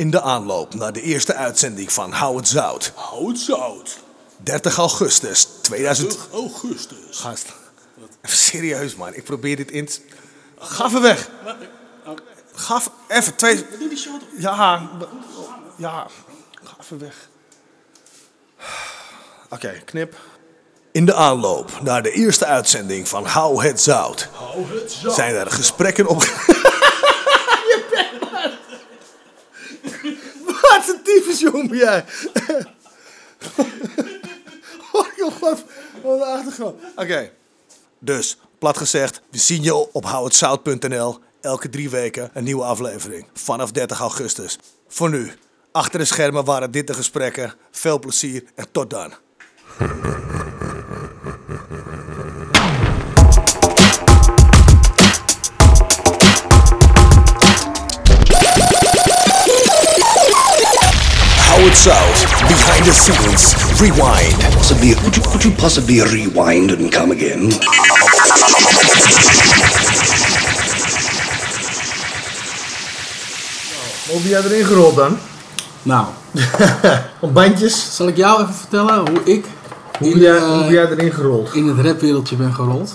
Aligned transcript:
In 0.00 0.10
de 0.10 0.20
aanloop 0.20 0.74
naar 0.74 0.92
de 0.92 1.02
eerste 1.02 1.34
uitzending 1.34 1.92
van 1.92 2.12
Hou 2.12 2.36
het 2.36 2.48
Zout. 2.48 2.92
Hou 2.94 3.28
het 3.28 3.38
zout. 3.38 3.98
30 4.36 4.76
augustus 4.76 5.48
2000. 5.60 6.18
augustus. 6.32 7.18
Gast. 7.18 7.46
Even 8.22 8.36
serieus 8.36 8.94
man, 8.94 9.14
ik 9.14 9.24
probeer 9.24 9.56
dit 9.56 9.70
in 9.70 9.86
te... 9.86 10.00
Ga 10.58 10.86
even 10.86 11.02
weg. 11.02 11.28
Ga 12.52 12.82
even, 13.08 13.36
twee... 13.36 13.66
Doe 13.78 13.88
die 13.88 13.98
shot. 13.98 14.20
Ja, 14.38 14.88
ja, 15.76 16.06
ga 16.62 16.76
even 16.80 16.98
weg. 16.98 17.28
Oké, 19.50 19.82
knip. 19.84 20.16
In 20.92 21.04
de 21.06 21.14
aanloop 21.14 21.80
naar 21.82 22.02
de 22.02 22.10
eerste 22.12 22.44
uitzending 22.44 23.08
van 23.08 23.24
Hou 23.24 23.64
het 23.64 23.80
Zout 23.80 24.28
Hou 24.32 24.80
het 24.80 24.92
zout. 24.92 25.14
zijn 25.14 25.34
er 25.34 25.50
gesprekken 25.50 26.06
op. 26.06 26.24
Wat 30.70 30.88
een 30.88 30.99
tyfus 31.10 31.42
ben 31.50 31.76
jij. 31.76 32.04
Oh, 34.92 35.40
wat 35.40 35.64
wat 36.02 36.20
een 36.20 36.22
achtergrond. 36.22 36.80
Oké. 36.96 37.30
Dus, 37.98 38.36
plat 38.58 38.76
gezegd, 38.76 39.20
we 39.30 39.38
zien 39.38 39.62
je 39.62 39.92
op 39.92 40.04
houhetzout.nl. 40.04 41.18
Elke 41.40 41.68
drie 41.68 41.90
weken 41.90 42.30
een 42.34 42.44
nieuwe 42.44 42.64
aflevering. 42.64 43.26
Vanaf 43.32 43.72
30 43.72 44.00
augustus. 44.00 44.58
Voor 44.88 45.10
nu, 45.10 45.32
achter 45.72 45.98
de 45.98 46.04
schermen 46.04 46.44
waren 46.44 46.70
dit 46.70 46.86
de 46.86 46.94
gesprekken. 46.94 47.54
Veel 47.70 47.98
plezier 47.98 48.44
en 48.54 48.66
tot 48.72 48.90
dan. 48.90 49.12
Scenes. 63.00 63.54
Rewind. 63.80 64.36
Possibly, 64.54 64.94
could 64.94 65.16
you, 65.16 65.22
could 65.22 65.44
you 65.44 65.50
possibly 65.52 66.00
rewind 66.02 66.70
and 66.70 66.92
come 66.92 67.12
again? 67.12 67.50
Hoe 74.08 74.20
ben 74.20 74.28
jij 74.30 74.42
erin 74.42 74.64
gerold 74.64 74.96
dan? 74.96 75.18
Nou, 75.82 76.06
Op 77.20 77.34
bandjes? 77.34 77.96
zal 77.96 78.08
ik 78.08 78.16
jou 78.16 78.42
even 78.42 78.54
vertellen 78.54 79.08
hoe 79.10 79.20
ik 79.24 79.44
Hoe 79.98 80.08
in, 80.08 80.12
ben 80.12 80.22
jij, 80.22 80.36
eh, 80.36 80.42
hoe 80.42 80.60
ben 80.60 80.72
jij 80.72 80.86
erin 80.90 81.12
gerold? 81.12 81.54
in 81.54 81.68
het 81.68 81.86
rapwereldje 81.86 82.36
ben 82.36 82.54
gerold? 82.54 82.92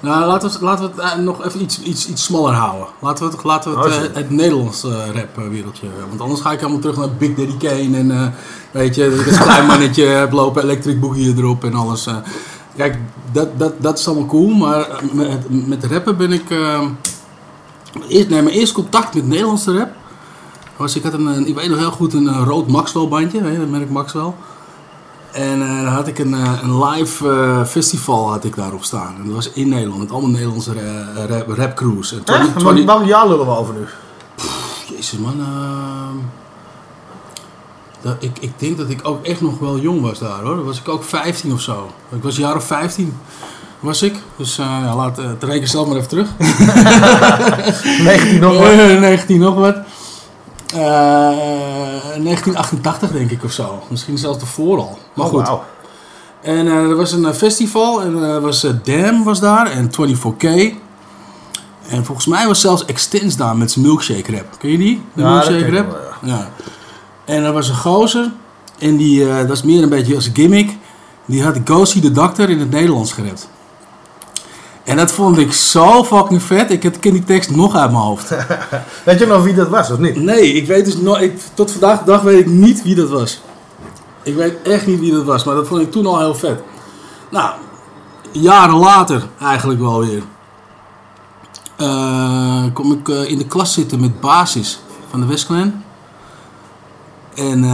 Nou, 0.00 0.26
laten 0.26 0.50
we, 0.50 0.64
laten 0.64 0.84
we 0.84 1.02
het 1.02 1.12
eh, 1.12 1.18
nog 1.18 1.44
even 1.44 1.62
iets, 1.62 1.80
iets, 1.82 2.06
iets 2.08 2.24
smaller 2.24 2.52
houden. 2.54 2.86
Laten 3.00 3.24
we 3.26 3.32
het, 3.34 3.44
laten 3.44 3.74
we 3.74 3.78
het, 3.80 3.92
eh, 3.92 4.00
shit. 4.00 4.14
het 4.14 4.30
Nederlands 4.30 4.84
eh, 4.84 4.90
rapwereldje. 5.14 5.86
Want 6.08 6.20
anders 6.20 6.40
ga 6.40 6.52
ik 6.52 6.60
helemaal 6.60 6.80
terug 6.80 6.96
naar 6.96 7.10
Big 7.10 7.34
Daddy 7.34 7.56
Kane. 7.56 7.96
En 7.96 8.10
eh, 8.10 8.26
weet 8.70 8.94
je, 8.94 9.10
dat 9.10 9.20
ik 9.20 9.26
als 9.26 9.38
klein 9.48 9.66
mannetje 9.66 10.04
heb 10.04 10.32
lopen, 10.32 10.62
Electric 10.62 11.00
Boogie 11.00 11.36
erop 11.36 11.64
en 11.64 11.74
alles. 11.74 12.06
eh. 12.06 12.16
Kijk, 12.76 12.98
dat, 13.32 13.58
dat, 13.58 13.72
dat 13.82 13.98
is 13.98 14.08
allemaal 14.08 14.26
cool. 14.26 14.48
Maar 14.48 14.80
eh, 14.80 14.96
met, 15.12 15.66
met 15.68 15.84
rappen 15.84 16.16
ben 16.16 16.32
ik... 16.32 16.50
eh, 16.50 16.80
eerst, 18.08 18.28
nee, 18.28 18.42
mijn 18.42 18.54
eerste 18.56 18.74
contact 18.74 19.14
met 19.14 19.26
Nederlandse 19.26 19.78
rap... 19.78 19.88
Was, 20.76 20.96
ik 20.96 21.02
had 21.02 21.12
een, 21.12 21.46
ik 21.46 21.54
weet 21.54 21.68
nog 21.68 21.78
heel 21.78 21.90
goed, 21.90 22.12
een, 22.14 22.28
eh, 22.28 22.42
rood 22.44 22.66
Maxwell 22.66 23.08
bandje. 23.08 23.42
Weet 23.42 23.52
je, 23.52 23.58
dat 23.58 23.68
merk 23.68 23.90
Maxwell. 23.90 24.32
En 25.32 25.62
eh, 25.62 25.82
dan 25.84 25.92
had 25.92 26.06
ik 26.06 26.18
een, 26.18 26.34
eh, 26.34 26.52
een 26.62 26.84
live 26.84 27.28
eh, 27.30 27.64
festival 27.64 28.30
had 28.30 28.44
ik 28.44 28.56
daarop 28.56 28.84
staan. 28.84 29.14
En 29.18 29.24
dat 29.24 29.34
was 29.34 29.50
in 29.52 29.68
Nederland, 29.68 29.98
met 30.00 30.10
allemaal 30.10 30.30
Nederlandse 30.30 30.72
ra- 30.72 31.26
rap, 31.26 31.48
rapcrews. 31.48 32.12
En 32.12 32.18
Echt? 32.18 32.26
20 32.26 32.54
Maar 32.62 32.72
20 32.72 32.84
welk 32.94 33.06
jaar 33.06 33.28
lullen 33.28 33.46
we 33.46 33.52
over 33.56 33.74
nu? 33.74 33.84
Jezus 34.96 35.18
man, 35.18 35.34
ehm, 35.40 36.16
dat, 38.00 38.16
ik, 38.18 38.36
ik 38.40 38.52
denk 38.56 38.76
dat 38.76 38.90
ik 38.90 39.00
ook 39.02 39.24
echt 39.24 39.40
nog 39.40 39.58
wel 39.58 39.78
jong 39.78 40.00
was 40.00 40.18
daar 40.18 40.40
hoor. 40.42 40.56
Dan 40.56 40.64
was 40.64 40.78
ik 40.78 40.88
ook 40.88 41.04
15 41.04 41.52
of 41.52 41.60
zo. 41.60 41.90
Ik 42.16 42.22
was 42.22 42.36
een 42.36 42.42
jaar 42.42 42.56
of 42.56 42.64
15 42.64 43.16
was 43.80 44.02
ik. 44.02 44.14
Dus 44.36 44.56
ja, 44.56 44.96
laat 44.96 45.18
uh, 45.18 45.24
reken 45.40 45.68
zelf 45.68 45.86
maar 45.86 45.96
even 45.96 46.08
terug. 46.08 46.28
19 48.04 48.40
nog 48.40 48.58
wat? 48.58 48.68
Eh, 48.78 49.00
19 49.00 49.38
nog 49.40 49.54
wat. 49.54 49.76
Eh, 50.74 50.80
1988 52.22 53.10
denk 53.10 53.30
ik 53.30 53.44
of 53.44 53.52
zo. 53.52 53.82
Misschien 53.88 54.18
zelfs 54.18 54.40
ervoor 54.40 54.78
al. 54.78 54.98
Maar 55.14 55.26
Oh, 55.26 55.32
goed. 55.32 55.58
En 56.42 56.66
eh, 56.66 56.72
er 56.74 56.96
was 56.96 57.12
een 57.12 57.24
eh, 57.24 57.32
festival 57.32 58.02
en 58.02 58.22
er 58.22 58.40
was 58.40 58.64
eh, 58.64 58.70
Dam 58.82 59.24
was 59.24 59.40
daar 59.40 59.66
en 59.70 59.90
24K. 59.90 60.44
En 61.88 62.04
volgens 62.04 62.26
mij 62.26 62.46
was 62.46 62.60
zelfs 62.60 62.84
Extens 62.84 63.36
daar 63.36 63.56
met 63.56 63.70
zijn 63.70 63.84
milkshake 63.84 64.32
rap. 64.36 64.46
Ken 64.58 64.70
je 64.70 64.78
die? 64.78 65.02
De 65.14 65.22
Ja, 65.22 65.28
milkshake 65.30 65.70
rap? 65.76 65.90
wel, 65.90 66.30
ja. 66.34 66.48
En 67.24 67.44
er 67.44 67.52
was 67.52 67.68
een 67.68 67.76
gozer 67.76 68.32
en 68.78 68.96
die 68.96 69.28
eh, 69.30 69.36
dat 69.36 69.48
was 69.48 69.62
meer 69.62 69.82
een 69.82 69.88
beetje 69.88 70.14
als 70.14 70.30
gimmick. 70.32 70.76
Die 71.26 71.42
had 71.42 71.58
Go 71.64 71.84
See 71.84 72.02
the 72.02 72.10
Doctor 72.12 72.50
in 72.50 72.58
het 72.60 72.70
Nederlands 72.70 73.12
gerept. 73.12 73.48
En 74.84 74.96
dat 74.96 75.12
vond 75.12 75.38
ik 75.38 75.52
zo 75.52 76.04
fucking 76.04 76.42
vet. 76.42 76.70
Ik 76.70 76.80
ken 77.00 77.12
die 77.12 77.24
tekst 77.24 77.50
nog 77.50 77.74
uit 77.74 77.90
mijn 77.90 78.02
hoofd. 78.02 78.28
Weet 79.04 79.18
je 79.18 79.26
nog 79.26 79.42
wie 79.42 79.54
dat 79.54 79.68
was 79.68 79.90
of 79.90 79.98
niet? 79.98 80.16
Nee, 80.16 80.52
ik 80.52 80.66
weet 80.66 80.84
dus 80.84 80.96
nog, 80.96 81.18
ik, 81.20 81.40
tot 81.54 81.70
vandaag 81.70 81.98
de 81.98 82.04
dag 82.04 82.22
weet 82.22 82.40
ik 82.40 82.46
niet 82.46 82.82
wie 82.82 82.94
dat 82.94 83.08
was. 83.08 83.40
Ik 84.22 84.34
weet 84.34 84.62
echt 84.62 84.86
niet 84.86 85.00
wie 85.00 85.12
dat 85.12 85.24
was, 85.24 85.44
maar 85.44 85.54
dat 85.54 85.66
vond 85.66 85.80
ik 85.82 85.90
toen 85.90 86.06
al 86.06 86.18
heel 86.18 86.34
vet. 86.34 86.60
Nou, 87.30 87.50
jaren 88.32 88.76
later 88.76 89.26
eigenlijk 89.40 89.80
wel 89.80 90.00
weer. 90.00 90.22
eh, 91.76 92.64
kom 92.72 92.92
ik 92.92 93.08
eh, 93.08 93.30
in 93.30 93.38
de 93.38 93.46
klas 93.46 93.72
zitten 93.72 94.00
met 94.00 94.20
basis 94.20 94.80
van 95.10 95.20
de 95.20 95.26
Westclan. 95.26 95.82
En 97.34 97.64
eh, 97.64 97.70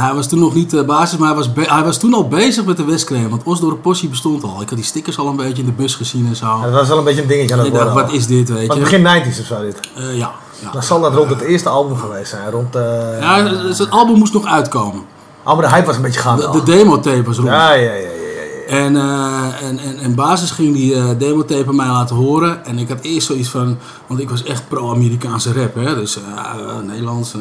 hij 0.00 0.14
was 0.14 0.28
toen 0.28 0.38
nog 0.38 0.54
niet 0.54 0.70
de 0.70 0.84
basis, 0.84 1.18
maar 1.18 1.28
hij 1.28 1.36
was, 1.36 1.48
hij 1.68 1.84
was 1.84 1.98
toen 1.98 2.14
al 2.14 2.28
bezig 2.28 2.64
met 2.64 2.76
de 2.76 2.84
Westclan. 2.84 3.28
Want 3.28 3.42
Osdorp 3.44 3.82
Possie 3.82 4.08
bestond 4.08 4.42
al. 4.42 4.60
Ik 4.60 4.68
had 4.68 4.78
die 4.78 4.86
stickers 4.86 5.18
al 5.18 5.26
een 5.26 5.36
beetje 5.36 5.62
in 5.62 5.64
de 5.68 5.72
bus 5.72 5.94
gezien 5.94 6.26
en 6.26 6.36
zo. 6.36 6.46
Ja, 6.46 6.62
dat 6.62 6.72
was 6.72 6.88
wel 6.88 6.98
een 6.98 7.04
beetje 7.04 7.22
een 7.22 7.28
dingetje 7.28 7.54
aan 7.54 7.60
het 7.60 7.68
worden. 7.68 7.94
wat 7.94 8.12
is 8.12 8.26
dit, 8.26 8.48
weet 8.48 8.68
Maar 8.68 8.76
je? 8.76 8.82
begin 8.82 9.04
90s 9.04 9.40
of 9.40 9.46
zo 9.46 9.60
dit. 9.60 9.80
Eh, 9.96 10.16
ja. 10.18 10.30
ja. 10.62 10.70
Dan 10.72 10.82
zal 10.82 11.00
dat 11.00 11.14
rond 11.14 11.30
het 11.30 11.40
eerste 11.40 11.68
album 11.68 11.96
geweest 11.96 12.30
zijn. 12.30 12.50
Rond. 12.50 12.74
Ja, 13.20 13.44
het 13.68 13.90
album 13.90 14.18
moest 14.18 14.32
nog 14.32 14.46
uitkomen. 14.46 15.02
Oh, 15.44 15.52
maar 15.52 15.68
de 15.68 15.74
hype 15.74 15.86
was 15.86 15.96
een 15.96 16.02
beetje 16.02 16.20
gaande 16.20 16.42
De, 16.42 16.48
al. 16.48 16.52
de 16.52 16.62
demotape 16.62 17.22
was 17.22 17.36
rond. 17.36 17.48
Ja, 17.48 17.72
ja, 17.72 17.92
ja, 17.92 17.92
ja, 17.92 18.00
ja. 18.00 18.74
En, 18.84 18.96
eh, 18.96 19.68
en, 19.68 19.78
en, 19.78 19.98
en 19.98 20.14
basis 20.14 20.50
ging 20.50 20.74
die 20.74 20.94
eh 20.94 21.04
demotape 21.18 21.72
mij 21.72 21.86
laten 21.86 22.16
horen. 22.16 22.64
En 22.64 22.78
ik 22.78 22.88
had 22.88 22.98
eerst 23.02 23.26
zoiets 23.26 23.48
van... 23.48 23.78
Want 24.06 24.20
ik 24.20 24.30
was 24.30 24.42
echt 24.42 24.68
pro-Amerikaanse 24.68 25.52
rap, 25.52 25.74
hè. 25.74 25.94
Dus 25.94 26.16
eh, 26.16 26.22
eh, 26.22 26.76
Nederlands. 26.86 27.34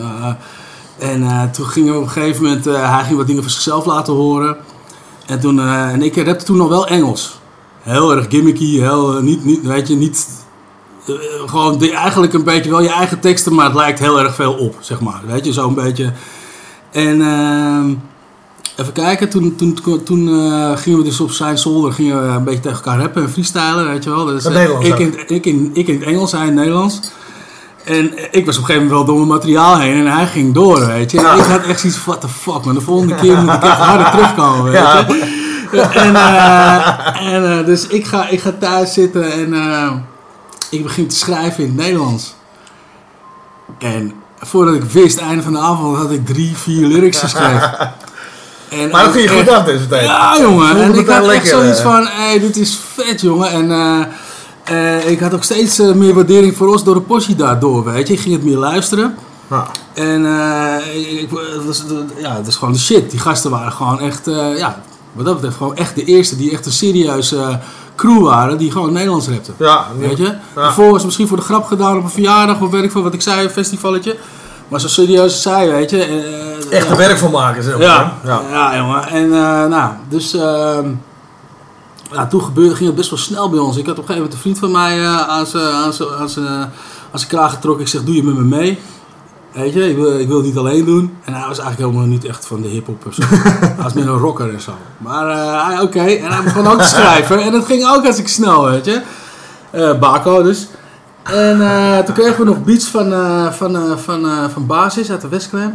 En 0.98 1.24
eh, 1.24 1.44
toen 1.44 1.66
ging 1.66 1.92
op 1.96 2.02
een 2.02 2.10
gegeven 2.10 2.44
moment... 2.44 2.68
eh, 2.68 2.96
hij 2.96 3.04
ging 3.04 3.18
wat 3.18 3.28
dingen 3.28 3.42
van 3.42 3.52
zichzelf 3.52 3.86
laten 3.86 4.14
horen. 4.14 4.58
En, 5.26 5.40
toen, 5.40 5.60
eh, 5.60 5.92
en 5.92 6.02
ik 6.02 6.16
rapte 6.26 6.46
toen 6.46 6.58
nog 6.58 6.68
wel 6.70 6.88
Engels. 6.88 7.40
Heel 7.82 8.16
erg 8.16 8.26
gimmicky. 8.30 8.80
Heel, 8.80 9.22
niet, 9.22 9.46
niet, 9.46 9.62
weet 9.62 9.88
je, 9.88 9.96
niet... 9.96 10.28
gewoon 11.46 11.78
de- 11.78 11.92
eigenlijk 11.92 12.34
een 12.34 12.44
beetje 12.44 12.70
wel 12.70 12.82
je 12.82 12.90
eigen 12.90 13.20
teksten, 13.20 13.54
maar 13.54 13.66
het 13.66 13.76
lijkt 13.76 14.00
heel 14.00 14.20
erg 14.20 14.36
veel 14.36 14.54
op, 14.54 14.76
zeg 14.80 15.00
maar. 15.00 15.22
Weet 15.26 15.46
je, 15.46 15.54
zo'n 15.54 15.74
beetje. 15.74 16.14
En 16.92 17.22
ehm, 17.22 17.94
even 18.78 18.94
kijken, 18.94 19.30
toen, 19.30 19.56
toen, 19.56 20.04
toen, 20.04 20.28
gingen 20.78 21.00
we 21.00 21.04
dus 21.06 21.20
op 21.20 21.32
zijn 21.32 21.58
zolder 21.58 21.94
gingen 21.94 22.22
we 22.22 22.28
een 22.28 22.44
beetje 22.44 22.60
tegen 22.60 22.78
elkaar 22.78 23.00
rappen 23.00 23.24
en 23.24 23.30
freestylen, 23.30 23.86
weet 23.88 24.04
je 24.04 24.10
wel. 24.10 24.26
Dus, 24.26 24.44
Dat 24.44 24.54
Nederlands 24.54 24.88
ik, 24.88 25.00
in, 25.00 25.16
ik, 25.28 25.46
in, 25.46 25.70
ik 25.74 25.88
in 25.88 25.96
het 26.00 26.04
Engels, 26.04 26.32
hij 26.32 26.42
in 26.42 26.48
het 26.48 26.56
Nederlands. 26.56 27.00
En 27.86 28.12
ik 28.32 28.46
was 28.46 28.56
op 28.56 28.62
een 28.62 28.68
gegeven 28.68 28.74
moment 28.74 28.92
wel 28.92 29.06
door 29.06 29.16
mijn 29.16 29.28
materiaal 29.28 29.80
heen 29.80 30.06
en 30.06 30.12
hij 30.12 30.26
ging 30.28 30.54
door, 30.54 30.86
weet 30.88 31.12
je. 31.12 31.18
En 31.18 31.38
ik 31.38 31.44
had 31.44 31.64
echt 31.64 31.80
zoiets 31.80 32.00
van, 32.00 32.14
what 32.14 32.22
the 32.22 32.38
fuck, 32.38 32.66
man. 32.66 32.74
De 32.76 32.82
volgende 32.82 33.16
keer 33.16 33.38
moet 33.38 33.54
ik 33.54 33.64
echt 33.64 33.78
harder 33.78 34.12
terugkomen, 34.12 34.64
weet 34.64 34.74
Ja. 34.82 35.06
je. 35.08 35.82
En, 35.82 36.16
eh, 36.16 37.34
en 37.34 37.60
eh, 37.60 37.66
dus 37.66 37.88
ik 37.88 38.06
ga, 38.06 38.28
ik 38.28 38.40
ga 38.42 38.52
thuis 38.60 38.94
zitten 38.94 39.32
en 39.32 39.54
eh, 39.54 39.92
ik 40.70 40.84
begin 40.84 41.08
te 41.08 41.16
schrijven 41.16 41.64
in 41.64 41.70
het 41.70 41.78
Nederlands. 41.78 42.36
En 43.80 44.14
voordat 44.40 44.76
ik 44.76 44.84
wist, 44.84 45.18
einde 45.18 45.44
van 45.44 45.54
de 45.54 45.60
avond, 45.60 45.98
had 45.98 46.12
ik 46.12 46.26
drie, 46.26 46.56
vier 46.58 46.88
lyrics 46.88 47.20
geschreven. 47.20 47.72
En 48.70 48.90
Maar 48.90 49.04
dat 49.04 49.14
ging 49.14 49.30
je 49.30 49.38
goed 49.38 49.50
af 49.50 49.64
dus 49.64 49.80
meteen. 49.80 50.04
Ja, 50.04 50.38
jongen. 50.40 50.82
En 50.82 50.96
ik 50.96 51.08
had 51.08 51.18
echt 51.18 51.26
lekker, 51.26 51.50
zoiets 51.50 51.82
van, 51.82 52.08
hey, 52.08 52.40
dit 52.40 52.58
is 52.58 52.80
vet, 52.94 53.22
jongen. 53.22 53.50
En 53.50 53.68
eh, 54.66 55.10
ik 55.10 55.20
had 55.20 55.34
ook 55.34 55.44
steeds 55.44 55.80
eh, 55.80 55.92
meer 55.92 56.14
waardering 56.14 56.58
voor 56.58 56.68
ons 56.68 56.84
door 56.84 56.96
de 56.96 57.02
possie 57.02 57.36
daardoor, 57.36 57.84
weet 57.84 58.08
je. 58.08 58.14
Ik 58.14 58.20
ging 58.20 58.34
het 58.34 58.44
meer 58.44 58.58
luisteren. 58.58 59.16
Ja. 59.50 59.68
En 59.94 60.26
eh, 60.26 61.22
ik, 61.22 61.30
het 61.30 61.66
was, 61.66 61.84
ja, 62.18 62.36
het 62.36 62.48
is 62.48 62.56
gewoon 62.56 62.74
de 62.74 62.80
shit. 62.80 63.12
Die 63.12 63.20
gasten 63.20 63.52
waren 63.52 63.72
gewoon 63.72 64.00
echt, 64.00 64.26
ja, 64.58 64.82
wat 65.12 65.26
dat 65.26 65.36
betreft 65.36 65.58
gewoon 65.58 65.76
echt 65.76 65.96
de 65.96 66.04
eerste 66.04 66.38
die 66.38 66.52
echt 66.52 66.66
een 66.66 66.72
serieuze 66.72 67.60
crew 67.96 68.24
waren 68.24 68.58
die 68.58 68.72
gewoon 68.72 68.94
Nederlands 68.94 69.28
rapten. 69.28 69.54
Ja, 69.58 69.86
Weet 69.98 70.18
je? 70.18 70.24
Ja. 70.24 70.40
Daarvoor 70.56 70.86
was 70.86 70.96
het 70.96 71.06
misschien 71.06 71.28
voor 71.28 71.38
de 71.38 71.44
grap 71.44 71.66
gedaan 71.66 71.98
op 71.98 72.04
een 72.04 72.10
verjaardag 72.10 72.62
of 72.62 72.74
ik 72.74 72.92
veel 72.92 73.04
wat 73.04 73.14
ik 73.14 73.22
zei, 73.22 73.44
een 73.44 73.50
festivalletje. 73.50 74.18
Maar 74.68 74.80
zo 74.80 74.88
serieus 74.88 75.22
als 75.22 75.42
zij, 75.42 75.70
weet 75.70 75.90
je. 75.90 76.04
Echt 76.70 76.86
ja. 76.86 76.92
er 76.92 76.98
werk 76.98 77.18
van 77.18 77.32
maken, 77.32 77.64
zeg 77.64 77.78
maar. 77.78 77.84
Ja, 77.84 78.14
ja. 78.24 78.42
ja. 78.52 78.78
jongen. 78.78 79.08
En 79.08 79.30
nou, 79.70 79.92
dus 80.10 80.34
ehm, 80.34 80.90
ja, 82.16 82.28
toen 82.28 82.42
gebeurde, 82.42 82.76
ging 82.76 82.88
het 82.88 82.96
best 82.98 83.10
wel 83.10 83.20
snel 83.20 83.50
bij 83.50 83.60
ons. 83.60 83.78
Ik 83.78 83.86
had 83.86 83.98
op 84.00 84.10
een 84.10 84.14
gegeven 84.16 84.16
moment 84.16 84.34
een 84.34 84.40
vriend 84.40 84.60
van 84.60 84.72
mij 84.72 85.00
eh, 85.04 85.28
aan 85.28 85.46
zijn 85.46 85.74
aan 85.74 85.94
aan 86.20 86.30
zijn- 86.30 86.48
aan 87.12 87.28
kraag 87.28 87.54
getrokken. 87.54 87.84
Ik 87.84 87.90
zeg, 87.92 88.04
doe 88.04 88.16
je 88.16 88.24
met 88.24 88.36
me 88.36 88.42
mee? 88.44 88.80
Weet 89.54 89.74
je, 89.74 89.90
ik 89.90 89.96
wil, 89.96 90.20
ik 90.20 90.28
wil 90.28 90.38
het 90.38 90.46
niet 90.46 90.58
alleen 90.58 90.86
doen. 90.86 91.14
En 91.24 91.34
hij 91.34 91.48
was 91.48 91.60
eigenlijk 91.60 91.90
helemaal 91.90 92.12
niet 92.14 92.26
echt 92.26 92.46
van 92.46 92.62
de 92.62 92.68
hip-hop 92.68 93.06
zo. 93.14 93.22
hij 93.28 93.76
was 93.84 93.94
meer 93.94 94.08
een 94.08 94.18
rocker 94.18 94.54
en 94.54 94.62
zo. 94.62 94.72
Maar 94.98 95.28
eh, 95.30 95.82
oké, 95.82 96.00
en 96.00 96.32
hij 96.32 96.44
begon 96.44 96.68
ook 96.68 96.82
te 96.82 96.88
schrijven. 96.88 97.40
En 97.42 97.52
dat 97.52 97.66
ging 97.66 97.88
ook 97.88 98.06
als 98.06 98.18
ik 98.18 98.28
snel, 98.28 98.66
weet 98.66 98.86
je. 98.86 99.02
Eh 99.72 100.00
Baco 100.00 100.42
dus. 100.44 100.68
En 101.24 101.62
eh, 101.62 101.98
toen 102.00 102.14
kregen 102.16 102.38
we 102.38 102.44
nog 102.46 102.64
beats 102.64 102.86
van, 102.88 103.14
eh, 103.14 103.52
van, 103.52 103.76
eh, 103.76 103.98
van, 103.98 104.26
eh, 104.26 104.44
van 104.54 104.66
Basis 104.66 105.12
uit 105.12 105.22
de 105.22 105.28
Westclan. 105.28 105.74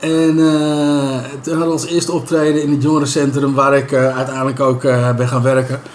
En 0.00 0.38
eh, 0.38 1.18
toen 1.42 1.52
hadden 1.52 1.66
we 1.66 1.72
ons 1.72 1.86
eerste 1.86 2.12
optreden 2.12 2.62
in 2.62 2.70
het 2.70 2.82
jongerencentrum 2.82 3.54
waar 3.54 3.76
ik 3.76 3.92
eh, 3.92 4.16
uiteindelijk 4.16 4.60
ook 4.60 4.84
eh, 4.84 5.14
ben 5.14 5.28
gaan 5.28 5.42
werken. 5.42 5.80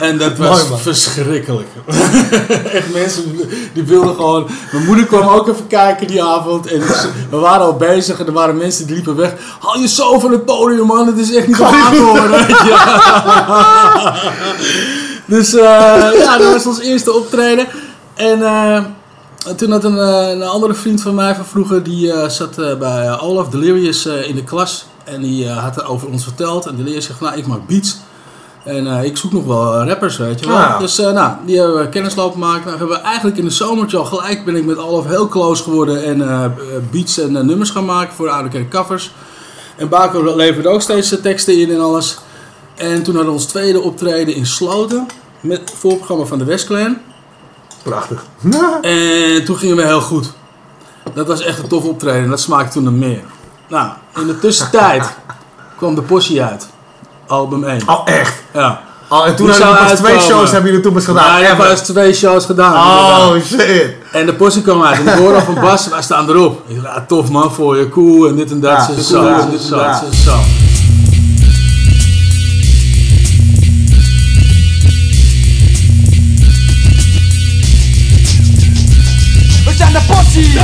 En 0.00 0.18
dat 0.18 0.36
was 0.36 0.68
Mooi, 0.68 0.80
verschrikkelijk. 0.82 1.68
Echt 2.72 2.92
mensen 2.92 3.38
die 3.72 3.82
wilden 3.82 4.14
gewoon... 4.14 4.46
Mijn 4.72 4.84
moeder 4.84 5.06
kwam 5.06 5.28
ook 5.28 5.48
even 5.48 5.66
kijken 5.66 6.06
die 6.06 6.22
avond. 6.22 6.66
En 6.66 6.80
we 7.30 7.36
waren 7.36 7.66
al 7.66 7.76
bezig 7.76 8.20
en 8.20 8.26
er 8.26 8.32
waren 8.32 8.56
mensen 8.56 8.86
die 8.86 8.94
liepen 8.94 9.16
weg. 9.16 9.34
Haal 9.60 9.78
je 9.78 9.88
zo 9.88 10.18
van 10.18 10.32
het 10.32 10.44
podium 10.44 10.86
man, 10.86 11.06
het 11.06 11.18
is 11.18 11.34
echt 11.34 11.46
niet 11.46 11.58
waar 11.58 11.90
te 11.90 11.98
horen. 11.98 12.46
Dus 15.30 15.54
eh, 15.54 16.12
ja, 16.18 16.38
dat 16.38 16.52
was 16.52 16.66
ons 16.66 16.80
eerste 16.80 17.12
optreden. 17.12 17.66
En 18.14 18.42
eh, 18.42 18.84
toen 19.56 19.70
had 19.70 19.84
een, 19.84 19.98
eh, 19.98 20.30
een 20.30 20.42
andere 20.42 20.74
vriend 20.74 21.02
van 21.02 21.14
mij 21.14 21.34
van 21.34 21.44
vroeger, 21.44 21.82
die 21.82 22.12
eh, 22.12 22.28
zat 22.28 22.58
eh, 22.58 22.74
bij 22.74 23.18
Olaf 23.18 23.48
Delirious 23.48 24.06
in 24.06 24.34
de 24.34 24.44
klas. 24.44 24.86
En 25.04 25.20
die 25.22 25.48
had 25.48 25.76
er 25.76 25.88
over 25.88 26.08
ons 26.08 26.24
verteld. 26.24 26.66
En 26.66 26.76
Delirious 26.76 27.04
zegt, 27.04 27.20
nou 27.20 27.36
ik 27.36 27.46
maak 27.46 27.66
beats. 27.66 27.98
En 28.64 28.86
ik 29.04 29.16
zoek 29.16 29.32
nog 29.32 29.44
wel 29.44 29.84
rappers, 29.84 30.16
weet 30.16 30.40
je 30.40 30.46
wel. 30.46 30.56
Ah. 30.56 30.78
Dus 30.78 30.96
nou, 30.96 31.32
die 31.46 31.58
hebben 31.58 31.78
we 31.78 31.88
kennis 31.88 32.14
lopen 32.14 32.38
maken. 32.38 32.66
Nou, 32.66 32.78
hebben 32.78 32.96
we 32.96 33.02
eigenlijk 33.02 33.36
in 33.36 33.44
de 33.44 33.50
zomertje 33.50 33.96
al 33.96 34.04
gelijk 34.04 34.44
ben 34.44 34.56
ik 34.56 34.64
met 34.64 34.78
Olaf 34.78 35.06
heel 35.06 35.28
close 35.28 35.62
geworden. 35.62 36.04
En 36.04 36.54
beats 36.90 37.18
en 37.18 37.32
nummers 37.32 37.70
gaan 37.70 37.84
maken 37.84 38.14
voor 38.14 38.26
de 38.26 38.32
oude 38.32 38.68
covers. 38.68 39.12
En 39.76 39.88
Baco 39.88 40.36
leverde 40.36 40.68
ook 40.68 40.82
steeds 40.82 41.14
teksten 41.22 41.58
in 41.58 41.70
en 41.70 41.80
alles. 41.80 42.18
En 42.74 43.02
toen 43.02 43.14
hadden 43.14 43.32
we 43.32 43.38
ons 43.38 43.46
tweede 43.46 43.80
optreden 43.80 44.34
in 44.34 44.46
Sloten. 44.46 45.06
Met 45.40 45.60
het 45.60 45.70
voorprogramma 45.70 46.24
van 46.24 46.38
de 46.38 46.44
Westclan. 46.44 46.96
Prachtig. 47.82 48.24
En 48.82 49.44
toen 49.44 49.56
gingen 49.56 49.76
we 49.76 49.84
heel 49.84 50.00
goed. 50.00 50.32
Dat 51.14 51.26
was 51.26 51.40
echt 51.40 51.58
een 51.58 51.68
tof 51.68 51.84
optreden. 51.84 52.30
Dat 52.30 52.40
smaakte 52.40 52.72
toen 52.72 52.82
naar 52.82 52.92
meer. 52.92 53.22
Nou, 53.68 53.88
in 54.14 54.26
de 54.26 54.38
tussentijd 54.38 55.04
kwam 55.78 55.94
de 55.94 56.02
Possie 56.02 56.42
uit. 56.42 56.68
Album 57.26 57.64
1. 57.64 57.88
Oh, 57.88 58.00
echt? 58.04 58.42
Ja. 58.52 58.80
Oh, 59.08 59.26
en 59.26 59.36
toen 59.36 59.48
hebben 59.48 59.66
zou 59.66 59.74
jullie 59.74 59.90
pas 59.90 59.98
twee 59.98 60.20
shows 60.20 60.50
hebben 60.50 60.70
jullie 60.70 60.84
toen 60.84 60.92
pas 60.92 61.04
gedaan. 61.04 61.30
Maar 61.30 61.40
ik 61.40 61.46
heb 61.46 61.56
pas 61.56 61.80
twee 61.80 62.12
shows 62.12 62.44
gedaan. 62.44 62.74
Oh, 62.74 63.36
inderdaad. 63.36 63.68
shit. 63.68 63.94
En 64.12 64.26
de 64.26 64.34
Possie 64.34 64.62
kwam 64.62 64.82
uit. 64.82 64.98
En 64.98 65.06
ik 65.12 65.18
hoorde 65.18 65.34
al 65.34 65.44
van 65.44 65.54
Bas, 65.54 65.88
wij 65.88 66.02
staan 66.02 66.28
erop. 66.28 66.62
Ik 66.66 66.82
dacht, 66.82 66.96
ah, 66.96 67.06
tof 67.06 67.30
man 67.30 67.52
voor 67.52 67.76
je, 67.76 67.88
cool 67.88 68.28
en 68.28 68.36
dit 68.36 68.50
en 68.50 68.60
dat. 68.60 68.90
Ja, 68.96 69.02
zo, 69.02 69.24
ja, 69.24 69.40
en 69.40 69.50
dit 69.50 69.64
en 69.64 69.70
dat, 69.70 69.80
ja. 69.80 70.02
zo, 70.24 70.38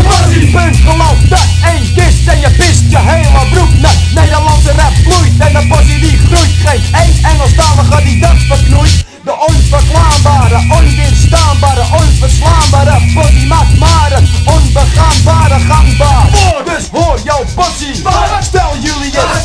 possie. 0.02 0.50
Punt 0.50 0.76
geloof 0.76 1.18
dat 1.28 1.48
één 1.64 1.94
kist 1.94 2.26
en 2.26 2.40
je 2.40 2.50
pist 2.50 2.84
je 2.88 2.98
hele 2.98 3.42
broek 3.52 3.72
nat. 3.78 3.98
Nederlandse 4.14 4.72
rap 4.72 4.94
bloeit 5.04 5.36
en 5.38 5.52
de 5.52 5.66
possie 5.68 6.00
die 6.00 6.18
groeit. 6.26 6.54
Geen 6.64 6.82
één 6.92 7.14
Engelstalige 7.22 8.02
die 8.02 8.20
dat 8.20 8.38
verknoeit. 8.48 9.04
De 9.24 9.34
onverklaarbare, 9.48 10.58
onweerstaanbare, 10.78 11.84
onverslaanbare 12.00 12.96
possie 13.14 13.46
maakt 13.46 13.78
maar 13.78 14.22
onbegaanbare 14.44 15.58
gangbaar. 15.60 16.28
Dus 16.64 16.84
hoor 16.92 17.18
jouw 17.24 17.44
possie, 17.54 17.94
stel 18.40 18.72
jullie 18.80 19.10
het 19.12 19.35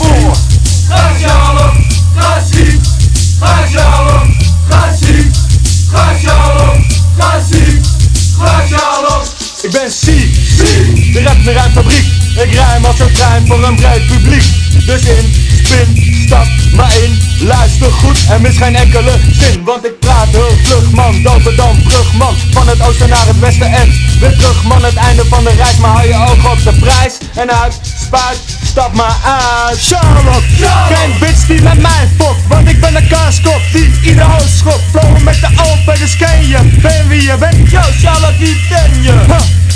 mis 18.41 18.57
geen 18.57 18.75
enkele 18.75 19.11
zin. 19.31 19.63
Want 19.63 19.85
ik 19.85 19.99
praat 19.99 20.27
heel 20.27 20.55
vlug 20.63 20.91
man, 20.91 21.21
Dopendam, 21.23 21.83
brugman. 21.83 22.35
Van 22.51 22.67
het 22.67 22.81
oosten 22.81 23.09
naar 23.09 23.27
het 23.27 23.39
westen 23.39 23.71
en 23.71 23.93
weer 24.19 24.35
terug 24.35 24.63
man. 24.63 24.83
Het 24.83 24.95
einde 24.95 25.25
van 25.25 25.43
de 25.43 25.49
reis, 25.49 25.77
maar 25.77 25.91
hou 25.91 26.07
je 26.07 26.13
ogen 26.13 26.51
op 26.51 26.63
de 26.63 26.73
prijs. 26.73 27.13
En 27.35 27.61
uit, 27.61 27.79
spuit, 28.05 28.39
stap 28.65 28.93
maar 28.93 29.15
uit. 29.25 29.79
Charlotte, 29.81 30.47
geen 30.89 31.13
bitch 31.19 31.45
die 31.47 31.61
met 31.61 31.81
mij 31.81 32.09
fokt. 32.17 32.47
Want 32.47 32.69
ik 32.69 32.79
ben 32.79 32.95
een 32.95 33.07
kaaskop 33.07 33.61
die 33.71 33.91
ieder 34.01 34.23
hoofd 34.23 34.57
schopt. 34.57 34.83
Vlogen 34.91 35.23
met 35.23 35.39
de 35.41 35.49
open, 35.69 35.99
dus 35.99 36.15
ken 36.15 36.47
je. 36.47 36.59
Ben 36.81 37.07
wie 37.07 37.21
je 37.21 37.35
bent, 37.39 37.71
yo 37.71 37.81
Charlotte, 38.01 38.37
die 38.37 38.57
ben 38.69 39.03
je. 39.03 39.13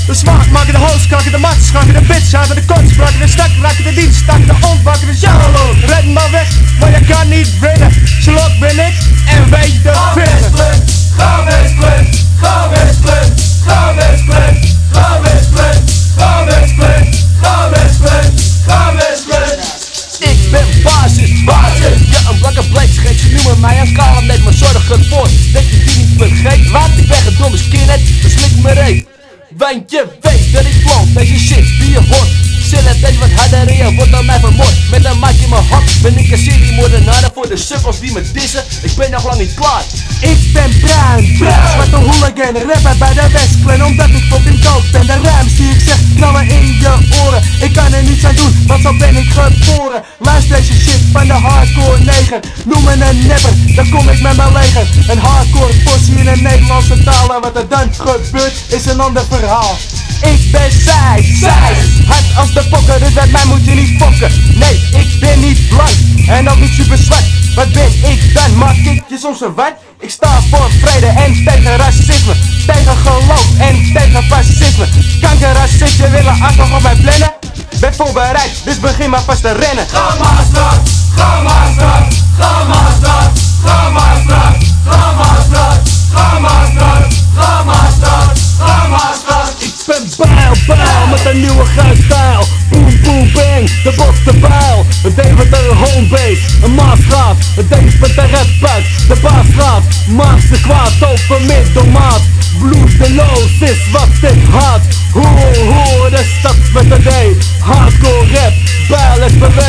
De 0.08 0.14
smaak 0.14 0.50
maken 0.50 0.74
de 0.74 0.80
kraken 1.08 1.32
de 1.32 1.38
mat, 1.38 1.56
schaken 1.62 1.94
de 1.94 2.02
bitch, 2.02 2.32
haken 2.32 2.56
de 2.56 2.66
kont, 2.66 2.90
spraken 2.90 3.20
de 3.20 3.28
stak, 3.28 3.50
raken 3.62 3.84
de 3.84 3.94
dienst, 3.94 4.20
staken 4.20 4.48
de 4.48 4.56
ontbakken 4.68 5.08
de 5.08 5.18
Charlotte. 5.28 5.86
Red 5.86 6.06
maar 6.14 6.32
weg, 6.32 6.48
maar 6.80 6.92
je 6.92 7.06
kan 7.06 7.30
niet 7.30 7.60
winnen. 7.60 7.75
Charlotte 8.26 8.60
ben 8.60 8.80
ik 8.88 8.96
en 9.26 9.50
weet 9.50 9.85
ben 36.06 36.18
ik 36.18 36.32
een 36.32 36.38
seriemoordenaar. 36.38 37.24
Voor 37.34 37.48
de 37.48 37.58
sukkels 37.58 38.00
die 38.00 38.12
me 38.12 38.22
dissen, 38.32 38.64
ik 38.82 38.96
ben 38.96 39.12
nog 39.12 39.26
lang 39.26 39.40
niet 39.40 39.54
klaar. 39.54 39.84
Ik 40.20 40.40
ben 40.54 40.72
bruin, 40.80 41.36
bruin, 41.38 41.68
zwarte 41.74 41.96
hooligan, 41.96 42.56
rapper 42.70 42.96
bij 42.98 43.14
de 43.14 43.28
Westclan 43.32 43.86
Omdat 43.86 44.10
ik 44.10 44.24
fucking 44.32 44.60
dood 44.60 44.92
ben, 44.92 45.06
de 45.08 45.18
rijms 45.22 45.56
die 45.56 45.70
ik 45.70 45.80
zeg 45.80 46.00
knallen 46.16 46.50
in 46.50 46.66
je 46.68 46.94
oren. 47.26 47.42
Ik 47.62 47.74
kan 47.74 47.94
er 47.94 48.04
niets 48.04 48.26
aan 48.26 48.36
doen, 48.36 48.64
want 48.68 48.82
zo 48.82 48.98
ben 48.98 49.16
ik 49.16 49.30
geboren. 49.30 50.04
Luister 50.18 50.56
deze 50.56 50.74
shit 50.74 51.02
van 51.12 51.28
de 51.28 51.34
hardcore 51.34 52.00
neger. 52.04 52.40
Noem 52.66 52.84
me 52.84 52.92
een 52.92 53.28
nepper, 53.28 53.54
dan 53.76 53.90
kom 53.90 54.10
ik 54.10 54.22
met 54.22 54.36
mijn 54.36 54.54
leger. 54.54 54.88
Een 55.08 55.20
hardcore 55.20 55.74
possie 55.84 56.18
in 56.18 56.28
een 56.28 56.44
Nederlandse 56.44 57.04
taal 57.04 57.36
En 57.36 57.42
wat 57.42 57.56
er 57.56 57.68
dan 57.68 57.88
gebeurt, 57.94 58.56
is 58.68 58.86
een 58.86 59.00
ander 59.00 59.24
verhaal 59.30 59.78
ik 60.22 60.52
ben 60.52 60.72
zij, 60.72 61.36
zij. 61.40 61.76
Hard 62.08 62.38
als 62.38 62.54
de 62.54 62.64
fokker, 62.72 63.00
dus 63.00 63.14
met 63.14 63.32
mij 63.32 63.46
moet 63.46 63.66
je 63.66 63.72
niet 63.72 64.02
fokken. 64.02 64.32
Nee, 64.56 64.76
ik 65.02 65.20
ben 65.20 65.40
niet 65.40 65.70
blank 65.70 65.96
en 66.28 66.50
ook 66.50 66.60
niet 66.60 66.74
super 66.74 66.98
zwart. 66.98 67.26
Wat 67.56 67.72
ben 67.72 67.92
ik 68.12 68.34
dan? 68.34 68.58
Maak 68.58 68.76
ik 68.76 69.04
je 69.08 69.18
soms 69.18 69.42
een 69.42 69.54
wat? 69.54 69.74
Ik 70.00 70.10
sta 70.10 70.42
voor 70.50 70.70
vrede 70.82 71.08
en 71.08 71.34
tegen 71.34 71.78
racisme. 71.78 72.34
Tegen 72.66 72.98
geloof 72.98 73.60
en 73.60 73.92
tegen 73.94 74.24
fascisme. 74.24 74.88
Kankerracisten 75.22 76.12
willen 76.12 76.42
alcohol 76.42 76.76
op 76.76 76.82
mij 76.82 76.96
plannen. 76.96 77.34
Ben 77.80 77.94
voorbereid, 77.94 78.52
dus 78.64 78.80
begin 78.80 79.10
maar 79.10 79.22
vast 79.22 79.42
te 79.42 79.52
rennen. 79.52 79.88
Ga 79.88 80.16
maar 80.20 80.44
straat, 80.50 80.90
ga 81.16 81.42
maar 81.42 81.74
ga 82.38 82.64
maar 82.64 82.92
ga 83.64 83.90
maar 83.90 84.15
bijl 90.68 91.08
met 91.10 91.26
een 91.26 91.40
nieuwe 91.40 91.66
stijl. 92.04 92.44
Boom, 92.70 93.02
boom, 93.04 93.32
bang, 93.34 93.70
de 93.84 93.94
bot 93.96 94.16
de 94.26 94.34
bijl. 94.40 94.86
Het 95.04 95.16
Deventer 95.16 95.76
homebase, 95.76 96.40
een 96.64 96.76
maasstraat. 96.76 97.38
Het 97.56 97.70
Deventer 97.70 98.30
rapbuik, 98.30 98.86
de 99.08 99.16
baasstraat. 99.22 99.84
Maakse 100.08 100.62
kwaad 100.62 100.94
over 101.04 101.42
middelmaat. 101.42 102.22
Bloedeloos 102.60 103.60
is 103.60 103.92
wat 103.92 104.32
ik 104.32 104.44
haat. 104.52 104.82
Hoor, 105.12 105.74
hoor, 105.74 106.10
de 106.10 106.34
stad 106.40 106.58
met 106.74 106.92
een 106.92 107.02
D. 107.02 107.44
Hardcore 107.60 108.28
rap, 108.34 108.54
bijl 108.90 109.30
SPW. 109.30 109.60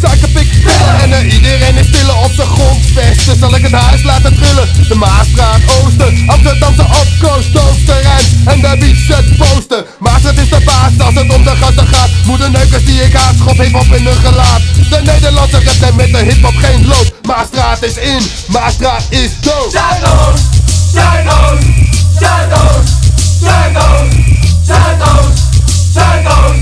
Suikerpik 0.00 0.48
pillen 0.64 1.00
en 1.02 1.12
eh, 1.12 1.32
iedereen 1.34 1.76
is 1.76 1.86
stille 1.86 2.14
op 2.24 2.32
zijn 2.32 2.48
grondvesten 2.48 3.38
Zal 3.38 3.54
ik 3.54 3.62
het 3.62 3.72
huis 3.72 4.02
laten 4.02 4.34
trillen 4.34 4.68
De 4.88 4.94
Maasstraat 4.94 5.60
Oosten, 5.82 6.24
Amsterdamse 6.26 6.82
opkoos 6.82 7.50
Toofterrein 7.52 8.24
en 8.44 8.60
de 8.60 8.76
beat 8.78 8.96
in 13.98 14.06
hun 14.06 14.16
gelaat 14.16 14.60
De 14.90 15.00
Nederlanders 15.02 15.64
rapper 15.64 15.94
met 15.94 16.12
de 16.12 16.18
hiphop 16.18 16.56
geen 16.56 16.86
lood 16.86 17.12
Maastraat 17.22 17.82
is 17.82 17.96
in, 17.96 18.22
Maastraat 18.46 19.02
is 19.08 19.30
dood 19.40 19.72
Shadows. 19.72 20.40
Shadows. 20.94 21.64
Shadows. 22.20 22.86
Shadows. 23.42 24.14
Shadows. 24.66 25.34
Shadows. 25.94 26.56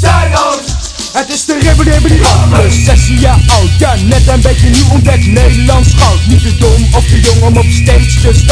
Shadows. 0.00 0.74
Het 1.12 1.28
is 1.28 1.44
de 1.44 1.58
ribber 1.62 1.84
die, 1.84 2.20
Plus 2.50 2.84
zes 2.84 3.08
jaar 3.20 3.38
oud, 3.46 3.70
ja 3.78 3.94
net 4.04 4.28
een 4.28 4.40
beetje 4.40 4.68
nieuw 4.68 4.90
ontdekt 4.90 5.26
Nederlands 5.26 5.88
goud 5.96 6.26
Niet 6.26 6.42
te 6.42 6.56
dom 6.58 6.88
of 6.92 7.04
te 7.04 7.20
jong 7.20 7.42
om 7.42 7.56
op 7.56 7.66
steeds 7.70 8.20
te 8.20 8.43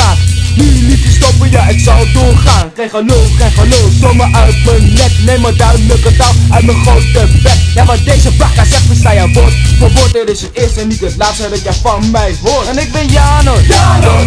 ja 1.50 1.68
ik 1.68 1.80
zal 1.80 2.06
doorgaan. 2.12 2.70
Geen 2.76 2.90
gelul, 2.90 3.24
geen 3.38 3.50
gelul, 3.50 3.90
zomaar 4.00 4.32
uit 4.34 4.64
mijn 4.64 4.92
nek 4.92 5.12
Neem 5.24 5.40
maar 5.40 5.56
duidelijke 5.56 6.16
taal 6.16 6.32
uit 6.50 6.64
mijn 6.64 6.78
grote 6.78 7.28
bek. 7.42 7.58
Ja 7.74 7.84
wat 7.84 8.04
deze 8.04 8.30
bakka 8.30 8.64
zegt, 8.64 8.86
versta 8.86 9.10
je 9.12 9.30
woord. 9.32 9.54
Voor 9.78 9.92
woord 9.92 10.12
Dit 10.12 10.28
is 10.28 10.40
het 10.40 10.50
eerste 10.52 10.80
en 10.80 10.88
niet 10.88 11.00
het 11.00 11.16
laatste 11.16 11.48
dat 11.48 11.62
jij 11.62 11.72
van 11.72 12.10
mij 12.10 12.34
hoort. 12.42 12.66
En 12.66 12.78
ik 12.78 12.92
ben 12.92 13.06
Jano, 13.06 13.54
Jano 13.68 14.24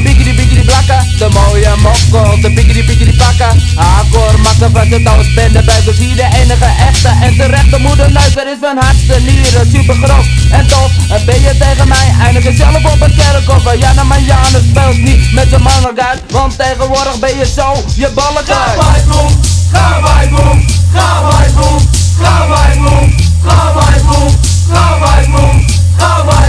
blakka, 0.65 0.99
de 1.17 1.27
mooie 1.29 1.73
mokkel 1.81 2.41
De 2.41 2.53
biggity 2.53 2.85
biggity 2.85 3.17
pakka, 3.17 3.49
akkoord 3.75 4.37
makken 4.37 4.71
van 4.71 4.89
de 4.89 5.03
touw 5.03 5.23
Ben 5.35 5.51
de 5.51 5.63
buik, 5.63 5.85
dus 5.85 5.97
hier 5.97 6.15
de 6.15 6.27
enige 6.41 6.69
echte 6.89 7.11
En 7.21 7.35
terechte 7.37 7.77
moeder. 7.79 8.11
Luister 8.11 8.47
is 8.51 8.57
van 8.61 8.77
hardste 8.77 9.19
nieren 9.21 9.69
Super 9.71 9.95
groot 9.95 10.25
en 10.49 10.67
tof, 10.67 10.91
en 11.09 11.25
ben 11.25 11.41
je 11.41 11.57
tegen 11.57 11.87
mij? 11.87 12.15
Eindelijk 12.21 12.57
zelf 12.57 12.93
op 12.93 13.01
een 13.01 13.15
kerkhof. 13.15 13.79
Ja 13.79 14.03
maar 14.03 14.21
Janus 14.21 14.63
speelt 14.69 14.97
niet 14.97 15.31
met 15.31 15.49
mannen 15.49 16.07
uit. 16.07 16.21
Want 16.29 16.57
tegenwoordig 16.57 17.19
ben 17.19 17.37
je 17.37 17.45
zo 17.55 17.83
je 17.95 18.09
ballen 18.09 18.43
kwijt. 18.43 18.79
Ga 18.79 18.91
wij 18.91 19.03
boom, 19.07 19.31
ga 19.71 20.01
wij 20.01 20.29
boom, 20.29 20.65
ga 20.93 21.27
wij 21.27 21.51
boom, 21.55 21.79
ga 22.21 22.47
wij 22.47 22.77
boom, 22.77 23.15
ga 23.45 23.73
wij 23.73 24.01
boom, 24.05 24.37
ga 24.71 24.99
wij 24.99 25.27
boom, 25.29 25.65
ga 25.97 26.25
wij 26.25 26.44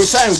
we 0.00 0.06
zijn 0.06 0.32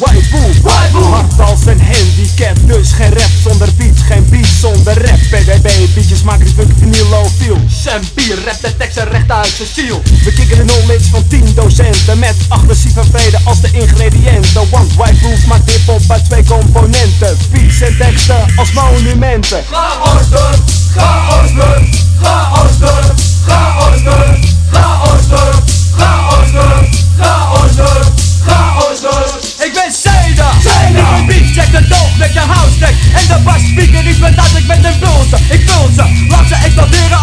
boom 0.91 1.13
Hard 1.13 1.41
als 1.41 1.67
een 1.67 1.81
handicap, 1.81 2.57
dus 2.67 2.93
geen 2.93 3.13
rap 3.13 3.31
zonder 3.43 3.69
beats 3.77 4.03
Geen 4.03 4.27
beat 4.31 4.47
zonder 4.61 5.07
rap, 5.07 5.19
BBB 5.31 5.95
Beatjes 5.95 6.23
maken 6.23 6.45
die 6.45 6.55
funky 6.55 6.75
vinylofiel 6.79 7.59
Sam 7.69 8.01
bier, 8.15 8.45
rap 8.45 8.61
de 8.61 8.77
teksten 8.77 9.09
recht 9.09 9.31
uit 9.31 9.47
zijn 9.47 9.69
ziel. 9.75 10.03
We 10.25 10.33
kicken 10.33 10.57
de 10.57 10.65
knowledge 10.65 11.11
van 11.11 11.27
10 11.29 11.55
docenten 11.55 12.19
Met 12.19 12.37
agressieve 12.49 13.03
vrede 13.13 13.39
als 13.45 13.61
de 13.61 13.69
ingrediënten. 13.73 14.71
Want 14.71 14.97
boom 14.97 15.39
maakt 15.47 15.71
hiphop 15.71 16.03
uit 16.09 16.25
twee 16.25 16.45
componenten. 16.45 17.37
Beats 17.51 17.81
en 17.81 17.97
teksten 17.97 18.45
als 18.57 18.73
monumenten. 18.73 19.65
Ga 19.71 20.19
Osdorp, 20.19 20.63
ga 20.95 21.43
Osdorp, 21.43 21.87
ga 22.23 22.51
ga 22.53 23.20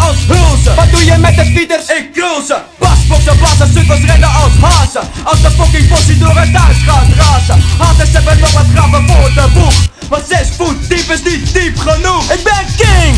als 0.08 0.16
hulzen. 0.26 0.74
Wat 0.74 0.90
doe 0.90 1.04
je 1.04 1.16
met 1.18 1.36
de 1.36 1.44
speeders? 1.44 1.86
Ik 1.98 2.12
krul 2.12 2.42
ze 2.46 2.56
Basboxen, 2.78 3.36
blazen, 3.36 3.72
sukkels 3.74 4.00
rennen 4.10 4.32
als 4.42 4.54
hazen. 4.60 5.04
Als 5.24 5.40
de 5.42 5.50
fucking 5.50 5.88
possie 5.88 6.18
door 6.18 6.36
het 6.36 6.54
huis 6.54 6.76
gaat 6.86 7.08
razen. 7.20 7.62
Haters 7.78 8.12
hebben 8.12 8.38
nog 8.40 8.52
wat 8.52 8.66
graven 8.74 9.08
voor 9.08 9.30
de 9.34 9.46
boeg. 9.54 9.74
Want 10.08 10.24
zes 10.28 10.48
voet 10.56 10.88
diep 10.88 11.10
is 11.10 11.22
niet 11.22 11.54
diep 11.54 11.78
genoeg. 11.78 12.24
Ik 12.32 12.42
ben 12.42 12.64
king, 12.76 13.16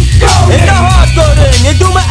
in 0.57 0.65
de 0.65 0.71
hardcore 0.71 1.35
ring 1.35 1.69
Ik 1.69 1.79
doe 1.79 1.93
mijn 1.93 2.07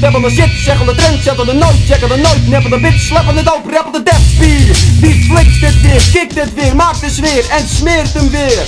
hebben 0.00 0.22
de 0.22 0.30
front, 0.30 0.30
steppen 0.30 0.30
de 0.30 0.30
shit 0.30 0.64
Zeggen 0.64 0.86
de 0.86 0.94
trend, 0.94 1.22
zetten 1.22 1.46
de 1.46 1.52
nooit, 1.52 1.76
checken 1.86 2.08
de 2.08 2.16
nooit 2.16 2.80
bitch, 2.80 3.00
slappen 3.00 3.34
de 3.34 3.42
doop, 3.42 3.70
rappen 3.70 3.92
de 3.92 4.10
B 4.10 4.40
Die 5.00 5.24
flikt 5.24 5.60
dit 5.60 5.80
weer, 5.80 6.02
kikt 6.12 6.34
dit 6.34 6.54
weer, 6.54 6.76
maakt 6.76 7.00
de 7.00 7.10
sfeer 7.10 7.44
En 7.50 7.68
smeert 7.68 8.12
hem 8.12 8.30
weer. 8.30 8.66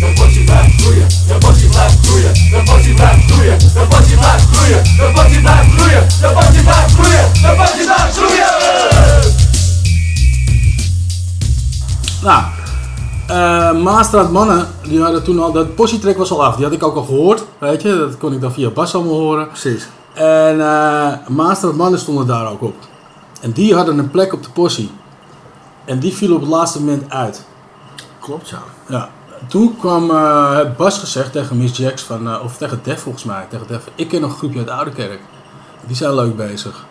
De 0.00 0.12
bossie 0.16 0.44
blijft 0.44 0.72
groeien, 0.80 1.08
de 1.28 1.36
bossie 1.40 1.68
blijft 1.68 1.94
groeien, 2.00 2.34
de 2.56 2.62
bossie 2.64 2.94
blijft 2.94 3.24
groeien, 3.30 3.58
de 3.58 3.86
bossie 3.90 4.16
blijft 4.16 4.44
groeien, 4.52 4.82
de 4.96 5.10
bossie 5.14 5.40
blijft 5.40 5.72
groeien, 5.72 6.06
de 6.20 6.30
bossie 6.34 6.62
blijft 6.62 6.92
groeien, 6.92 7.32
de 7.32 7.54
bossie 7.56 7.84
blijft 7.84 8.16
groeien. 8.16 8.56
Nou, 12.22 12.42
eh 13.28 13.72
Maastraat 13.72 14.30
Mannen, 14.30 14.66
die 14.82 15.02
hadden 15.02 15.22
toen 15.24 15.40
al, 15.40 15.52
dat 15.52 15.74
Possie-track 15.74 16.16
was 16.16 16.30
al 16.30 16.44
af. 16.44 16.56
Die 16.56 16.64
had 16.64 16.74
ik 16.74 16.82
ook 16.82 16.96
al 16.96 17.04
gehoord, 17.04 17.44
weet 17.58 17.82
je. 17.82 17.96
Dat 17.98 18.16
kon 18.16 18.32
ik 18.32 18.40
dan 18.40 18.52
via 18.52 18.70
Bas 18.70 18.94
allemaal 18.94 19.18
horen. 19.18 19.48
Precies. 19.48 19.88
En 20.14 20.60
eh 20.60 21.12
Maastraat 21.28 21.74
Mannen 21.74 22.00
stonden 22.00 22.26
daar 22.26 22.50
ook 22.50 22.62
op. 22.62 22.74
En 23.40 23.52
die 23.52 23.74
hadden 23.74 23.98
een 23.98 24.10
plek 24.10 24.32
op 24.32 24.42
de 24.42 24.50
Possie. 24.50 24.90
En 25.84 25.98
die 25.98 26.14
viel 26.14 26.34
op 26.34 26.40
het 26.40 26.50
laatste 26.50 26.78
moment 26.78 27.10
uit. 27.10 27.44
Klopt, 28.20 28.48
ja. 28.48 28.62
Ja. 28.88 29.08
Toen 29.48 29.76
kwam 29.78 30.10
heeft 30.54 30.76
Bas 30.76 30.98
gezegd 30.98 31.32
tegen 31.32 31.56
Miss 31.56 31.76
Jax, 31.76 32.02
van, 32.02 32.40
of 32.40 32.56
tegen 32.56 32.80
Def 32.82 33.00
volgens 33.00 33.24
mij. 33.24 33.46
Tegen 33.50 33.66
Def, 33.66 33.88
ik 33.94 34.08
ken 34.08 34.20
nog 34.20 34.30
een 34.30 34.38
groepje 34.38 34.58
uit 34.58 34.68
Oudekerk. 34.68 35.20
Die 35.86 35.96
zijn 35.96 36.14
leuk 36.14 36.36
bezig. 36.36 36.86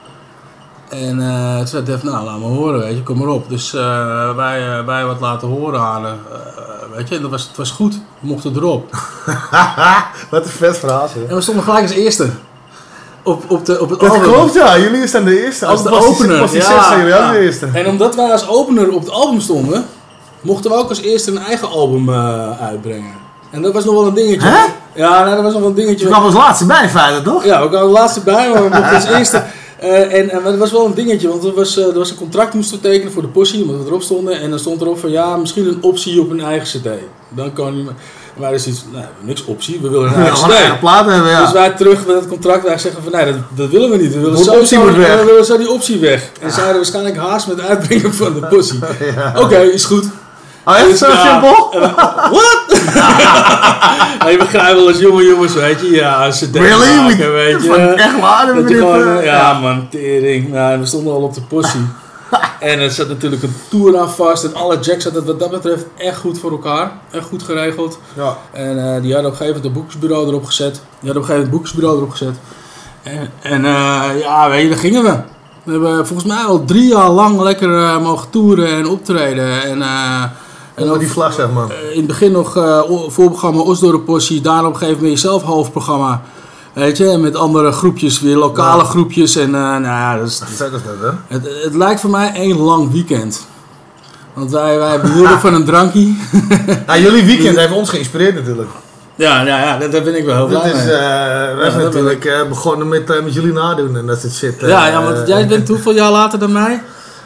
En 0.90 1.22
eh 1.22 1.58
toen 1.58 1.68
zei 1.68 1.84
Def, 1.84 2.04
nou 2.04 2.26
laat 2.26 2.40
me 2.40 2.46
horen, 2.46 2.80
weet 2.80 2.96
je, 2.96 3.04
kom 3.04 3.18
maar 3.18 3.28
op. 3.28 3.50
Dus 3.50 3.74
eh, 3.74 4.36
wij, 4.36 4.68
eh, 4.80 4.86
wij 4.86 5.06
wat 5.06 5.20
laten 5.20 5.48
horen 5.48 5.80
aan 5.80 6.06
weet 6.96 7.10
je, 7.10 7.16
en 7.16 7.22
dat 7.22 7.32
was, 7.32 7.48
het 7.48 7.58
was 7.58 7.72
goed. 7.72 7.94
We 8.20 8.28
mochten 8.28 8.56
erop. 8.56 8.90
Wat 10.32 10.44
een 10.46 10.52
vet 10.52 10.78
verhaal, 10.78 11.08
zeg. 11.08 11.24
En 11.30 11.36
we 11.36 11.42
stonden 11.42 11.64
gelijk 11.64 11.82
als 11.84 11.92
eerste. 11.92 12.30
Op, 13.24 13.44
op, 13.52 13.66
de, 13.66 13.82
op 13.82 13.90
het 13.90 14.00
Dat 14.00 14.10
album. 14.10 14.32
klopt, 14.32 14.54
ja. 14.54 14.78
Jullie 14.78 15.08
staan 15.08 15.24
de 15.24 15.44
eerste. 15.46 15.66
Als 15.66 15.84
de 15.84 15.90
die- 15.90 15.98
opener. 16.00 16.40
Was 16.40 16.52
die 16.52 16.62
ja, 16.62 16.68
zes, 16.78 16.88
zijn 16.88 17.00
jullie 17.00 17.14
ook 17.14 17.20
ja. 17.20 17.32
de 17.32 17.40
eerste. 17.40 17.68
En 17.74 17.88
omdat 17.88 18.16
wij 18.16 18.32
als 18.32 18.48
opener 18.48 18.92
op 18.92 19.00
het 19.00 19.10
album 19.10 19.40
stonden, 19.40 19.86
mochten 20.42 20.72
we 20.72 20.78
ook 20.78 20.90
als 20.90 21.02
eerste 21.02 21.32
een 21.32 21.38
eigen 21.38 21.70
album 21.70 22.10
uitbrengen. 22.62 23.14
En 23.50 23.62
dat 23.62 23.74
was 23.74 23.86
nog 23.86 23.94
wel 23.94 24.08
een 24.08 24.14
dingetje. 24.14 24.48
Hè? 24.48 24.66
Ja, 24.94 25.24
nou, 25.24 25.36
dat 25.36 25.44
was 25.44 25.52
nog 25.52 25.62
wel 25.62 25.70
een 25.70 25.76
dingetje. 25.76 26.06
Je 26.06 26.12
kwam 26.12 26.24
als 26.24 26.34
laatste 26.34 26.66
bij 26.66 26.84
in 26.84 26.90
feite, 26.90 27.22
toch? 27.22 27.44
Ja, 27.44 27.62
we 27.62 27.70
kwamen 27.70 27.88
de 27.88 27.94
laatste 27.94 28.22
bij, 28.22 28.50
maar 28.50 28.64
we 28.64 28.70
mochten 28.70 28.96
als 28.96 29.04
eerste. 29.06 29.44
Eh, 29.80 30.14
en, 30.14 30.30
en 30.30 30.44
dat 30.44 30.58
was 30.58 30.72
wel 30.72 30.86
een 30.86 30.94
dingetje, 30.94 31.28
want 31.28 31.44
er 31.44 31.54
was, 31.54 31.78
eh, 31.78 31.86
er 31.88 31.98
was 31.98 32.10
een 32.12 32.18
contract 32.18 32.54
moesten 32.54 32.78
we 32.78 32.84
tekenen 32.84 33.12
voor 33.14 33.22
de 33.22 33.28
possie, 33.28 33.62
omdat 33.64 33.82
we 33.82 33.88
erop 33.88 34.02
stonden. 34.02 34.40
En 34.40 34.50
dan 34.50 34.60
stond 34.60 34.82
erop 34.82 35.00
van 35.00 35.10
ja, 35.12 35.38
misschien 35.38 35.68
een 35.68 35.78
optie 35.82 36.22
op 36.22 36.30
een 36.30 36.42
eigen 36.42 36.68
CD. 36.80 36.88
Dan 37.30 37.54
kan 37.54 37.78
je. 37.78 37.84
Wij 38.36 38.52
dus 38.52 38.68
iets, 38.68 38.86
nee, 38.94 39.04
niks 39.22 39.46
optie, 39.46 39.80
we 39.82 39.90
willen 39.90 40.08
een 40.08 40.14
Ja, 40.14 40.26
eigen 40.26 40.52
eigen 40.52 40.74
CD. 40.76 40.80
plaat 40.80 41.06
hebben, 41.06 41.30
ja. 41.32 41.42
Dus 41.44 41.52
wij 41.52 41.70
terug 41.70 42.06
met 42.08 42.16
het 42.16 42.28
contract, 42.28 42.64
wij 42.64 42.78
zeggen 42.78 43.04
van 43.04 43.12
nee, 43.12 43.26
dat, 43.26 43.36
dat 43.56 43.70
willen 43.70 43.90
we 43.90 43.98
niet. 43.98 44.14
We 44.14 44.20
willen 44.20 44.38
weg. 44.98 45.20
we 45.20 45.26
willen 45.26 45.46
zo 45.46 45.58
die 45.58 45.72
optie 45.72 46.00
weg. 46.00 46.30
En 46.42 46.52
zeiden 46.52 46.76
waarschijnlijk 46.76 47.18
haast 47.18 47.48
met 47.48 47.58
het 47.58 47.68
uitbrengen 47.68 48.14
van 48.14 48.34
de 48.34 48.40
possie. 48.56 48.80
Oké, 49.36 49.58
is 49.58 49.86
goed. 49.86 50.06
Oh, 50.68 50.76
echt 50.78 50.90
Dus, 50.90 51.00
zo 51.00 51.06
simpel? 51.12 51.70
What? 52.32 52.66
ja, 54.20 54.30
je 54.30 54.38
begrijpt 54.38 54.78
wel 54.78 54.88
als 54.88 55.00
jonge 55.00 55.24
jongens, 55.24 55.54
weet 55.54 55.80
je. 55.82 55.92
Ja, 55.92 56.26
als 56.26 56.38
ze 56.40 56.50
Really? 56.54 56.96
maken, 56.96 57.18
We- 57.18 57.32
weet 57.32 57.64
je. 57.64 57.68
van- 57.68 57.80
echt 57.80 58.20
waar? 58.20 58.54
Dat 58.56 58.70
je 58.70 58.76
gewoon, 58.76 59.18
eh, 59.18 59.26
ja 59.26 59.60
man, 59.60 59.88
tering. 59.90 60.50
Nou, 60.52 60.80
we 60.80 60.86
stonden 60.86 61.14
al 61.14 61.22
op 61.22 61.34
de 61.34 61.42
possie. 61.42 61.86
en 62.60 62.80
er 62.80 62.92
zat 62.92 63.08
natuurlijk 63.08 63.44
een 63.44 63.56
tour 63.70 63.98
aan 64.00 64.10
vast. 64.10 64.44
En 64.44 64.56
alle 64.56 64.80
jacks 64.80 65.04
hadden 65.04 65.22
het 65.22 65.32
wat 65.32 65.40
dat 65.40 65.52
betreft 65.62 65.86
echt 65.98 66.18
goed 66.18 66.40
voor 66.40 66.52
elkaar. 66.52 66.92
Echt 67.12 67.26
goed 67.26 67.44
geregeld. 67.44 68.00
Ja. 68.14 68.38
En 68.52 68.78
eh, 68.96 69.02
die 69.02 69.14
hadden 69.14 69.32
op 69.32 69.32
een 69.32 69.38
gegeven 69.38 69.46
moment 69.46 69.66
een 69.66 69.74
boekersbureau 69.74 70.28
erop 70.28 70.46
gezet. 70.46 70.74
Die 70.74 70.82
hadden 71.10 71.10
op 71.10 71.16
een 71.16 71.24
gegeven 71.24 71.34
moment 71.34 71.46
een 71.46 71.52
boekersbureau 71.58 71.98
erop 71.98 72.12
gezet. 72.12 72.36
En, 73.04 73.30
en 73.42 73.66
eh, 73.66 74.04
ja, 74.22 74.50
weet 74.50 74.62
je, 74.64 74.70
daar 74.70 74.78
gingen 74.78 75.04
we. 75.04 75.16
We 75.64 75.72
hebben 75.72 76.08
volgens 76.08 76.28
mij 76.34 76.44
al 76.44 76.66
drie 76.66 76.88
jaar 76.88 77.10
lang 77.10 77.40
lekker 77.42 77.70
mogen 78.02 78.30
toeren 78.30 78.68
en 78.68 78.88
optreden. 78.88 79.64
En, 79.64 79.82
eh, 79.82 80.24
en 80.78 80.98
die 81.00 81.12
vlag, 81.12 81.34
zeg 81.34 81.52
maar. 81.52 81.70
eh, 81.70 81.92
in 81.92 81.98
het 81.98 82.08
begin 82.08 82.32
nog 82.32 82.58
o- 82.58 83.10
voorprogramma 83.10 83.62
Osdorp 83.62 84.06
Possie. 84.06 84.42
Daarna 84.42 84.68
op 84.68 84.74
een 84.74 84.80
gegeven 84.80 85.02
moment 85.02 85.22
jezelf 85.22 85.42
hoofdprogramma. 85.44 86.22
Weet 86.74 86.98
je, 86.98 87.18
met 87.18 87.36
andere 87.36 87.72
groepjes, 87.72 88.22
weer 88.22 88.36
lokale 88.36 88.82
Ja. 88.84 88.90
groepjes. 88.90 89.36
En 89.36 89.56
eh, 89.56 89.62
nou 89.62 89.84
ja, 89.84 90.18
dat 90.18 90.28
is, 90.28 90.42
Vet 90.46 90.74
is 90.74 90.80
dat, 90.84 91.12
hè? 91.12 91.36
het, 91.36 91.48
het 91.64 91.76
lijkt 91.76 92.02
voor 92.02 92.10
mij 92.10 92.32
één 92.34 92.58
lang 92.58 92.92
weekend. 92.92 93.48
Want 94.34 94.52
wij, 94.52 94.78
wij 94.78 95.00
behoorden 95.02 95.40
van 95.40 95.54
een 95.54 95.66
drankje. 95.66 96.14
Ja, 96.88 96.98
jullie 97.06 97.24
weekend 97.26 97.58
heeft 97.58 97.72
ons 97.74 97.90
geïnspireerd 97.90 98.36
natuurlijk. 98.36 98.70
Ja, 99.16 99.42
ja, 99.42 99.60
ja, 99.60 99.88
daar 99.88 100.04
ben 100.04 100.18
ik 100.18 100.26
wel 100.26 100.36
heel 100.36 100.48
blij 100.48 100.74
mee. 100.74 100.86
wij 101.58 101.70
zijn 101.72 101.84
natuurlijk 101.84 102.46
begonnen 102.50 102.88
met, 102.88 103.24
met 103.24 103.34
jullie 103.34 103.54
nadoen 103.54 103.98
en 103.98 104.06
dat 104.06 104.20
soort 104.22 104.34
shit. 104.34 104.56
ja, 104.60 104.88
ja, 104.88 105.04
want 105.04 105.28
jij 105.28 105.48
bent 105.48 105.68
hoeveel 105.74 105.94
jaar 105.94 106.12
later 106.12 106.40
dan 106.40 106.52
mij? 106.52 106.84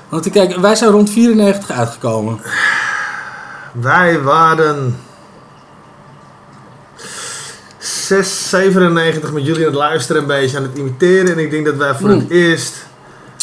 Want 0.10 0.30
kijk, 0.30 0.56
wij 0.58 0.76
zijn 0.76 0.92
rond 0.92 1.10
94 1.10 1.72
uitgekomen. 1.72 2.40
Wij 3.72 4.22
waren 4.22 5.00
6, 7.78 8.50
97 8.50 9.32
met 9.32 9.46
jullie 9.46 9.62
aan 9.62 9.72
het 9.72 9.76
luisteren, 9.76 10.22
een 10.22 10.28
beetje 10.28 10.58
aan 10.58 10.64
het 10.64 10.78
imiteren. 10.78 11.32
En 11.32 11.40
ik 11.40 11.52
denk 11.52 11.66
dat 11.66 11.76
wij 11.76 11.96
voor 11.96 12.10
het 12.10 12.30
eerst... 12.30 12.90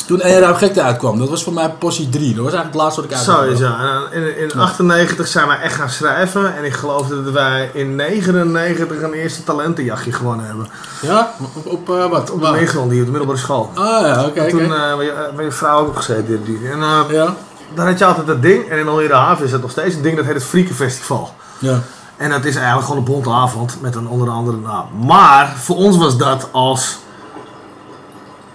Toen 0.07 0.21
ERM 0.21 0.55
Gekte 0.55 0.83
uitkwam, 0.83 1.19
dat 1.19 1.29
was 1.29 1.43
voor 1.45 1.53
mij 1.53 1.71
Possie 1.79 2.09
3. 2.09 2.35
Dat 2.35 2.45
was 2.45 2.53
eigenlijk 2.53 2.73
het 2.73 2.83
laatste 2.83 3.01
wat 3.01 3.11
ik 3.11 3.17
uitkwam. 3.17 3.37
Sowieso. 3.37 3.75
En 4.13 4.23
in, 4.23 4.39
in 4.39 4.61
98 4.61 5.27
zijn 5.27 5.47
wij 5.47 5.61
echt 5.61 5.75
gaan 5.75 5.91
schrijven. 5.91 6.57
En 6.57 6.65
ik 6.65 6.73
geloof 6.73 7.09
dat 7.09 7.31
wij 7.33 7.71
in 7.73 7.97
99 7.97 9.03
een 9.03 9.13
eerste 9.13 9.45
talentenjachtje 9.45 10.13
gewonnen 10.13 10.47
hebben. 10.47 10.69
Ja? 11.03 11.35
Op, 11.55 11.67
op 11.67 11.91
eh, 11.91 12.11
wat? 12.11 12.31
Op 12.31 12.43
de? 12.43 12.51
Nederland, 12.51 12.91
die 12.91 12.99
op 13.01 13.05
de 13.05 13.11
middelbare 13.11 13.39
school. 13.39 13.71
Ah 13.75 14.07
ja, 14.07 14.25
oké. 14.25 14.49
Toen 14.49 14.65
oké. 14.65 14.75
eh, 14.75 14.97
ben 14.97 15.05
je, 15.37 15.43
je 15.45 15.53
vrouw 15.53 15.79
ook 15.79 15.89
opgezeten. 15.89 16.45
Die. 16.45 16.61
En 16.73 16.83
eh, 16.83 17.01
Ja? 17.09 17.37
Daar 17.75 17.87
had 17.87 17.99
je 17.99 18.05
altijd 18.05 18.27
dat 18.27 18.43
ding. 18.43 18.69
En 18.69 18.79
in 18.79 18.89
Almere 18.89 19.15
Haven 19.15 19.45
is 19.45 19.53
het 19.53 19.61
nog 19.63 19.71
steeds 19.71 19.95
een 19.95 20.03
ding 20.03 20.17
dat 20.17 20.25
heet 20.25 20.35
het 20.35 20.45
Friekenfestival. 20.45 21.35
Ja. 21.59 21.81
En 22.17 22.31
dat 22.31 22.45
is 22.45 22.55
eigenlijk 22.57 22.87
gewoon 22.87 22.99
een 23.07 23.13
bonte 23.13 23.31
avond 23.31 23.77
met 23.81 23.95
een 23.95 24.09
onder 24.09 24.29
andere 24.31 24.57
naam. 24.57 24.87
Maar 25.07 25.55
voor 25.57 25.77
ons 25.77 25.97
was 25.97 26.17
dat 26.17 26.49
als 26.53 26.99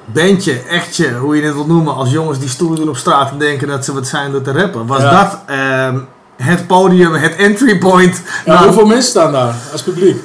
bandje, 0.05 0.59
echtje, 0.59 1.13
hoe 1.17 1.35
je 1.35 1.43
het 1.43 1.53
wilt 1.53 1.67
noemen, 1.67 1.95
als 1.95 2.11
jongens 2.11 2.39
die 2.39 2.49
stoelen 2.49 2.77
doen 2.79 2.89
op 2.89 2.97
straat 2.97 3.31
en 3.31 3.37
denken 3.37 3.67
dat 3.67 3.85
ze 3.85 3.93
wat 3.93 4.07
zijn 4.07 4.31
door 4.31 4.41
te 4.41 4.51
rappen, 4.51 4.87
was 4.87 5.01
Ja. 5.01 5.23
dat 5.23 5.39
ehm, 5.45 5.97
het 6.35 6.67
podium, 6.67 7.13
het 7.13 7.35
entry 7.35 7.77
point. 7.77 8.21
Ja, 8.45 8.53
naar- 8.53 8.63
hoeveel 8.63 8.85
mensen 8.85 9.09
staan 9.09 9.31
daar 9.31 9.55
als 9.71 9.83
publiek? 9.83 10.21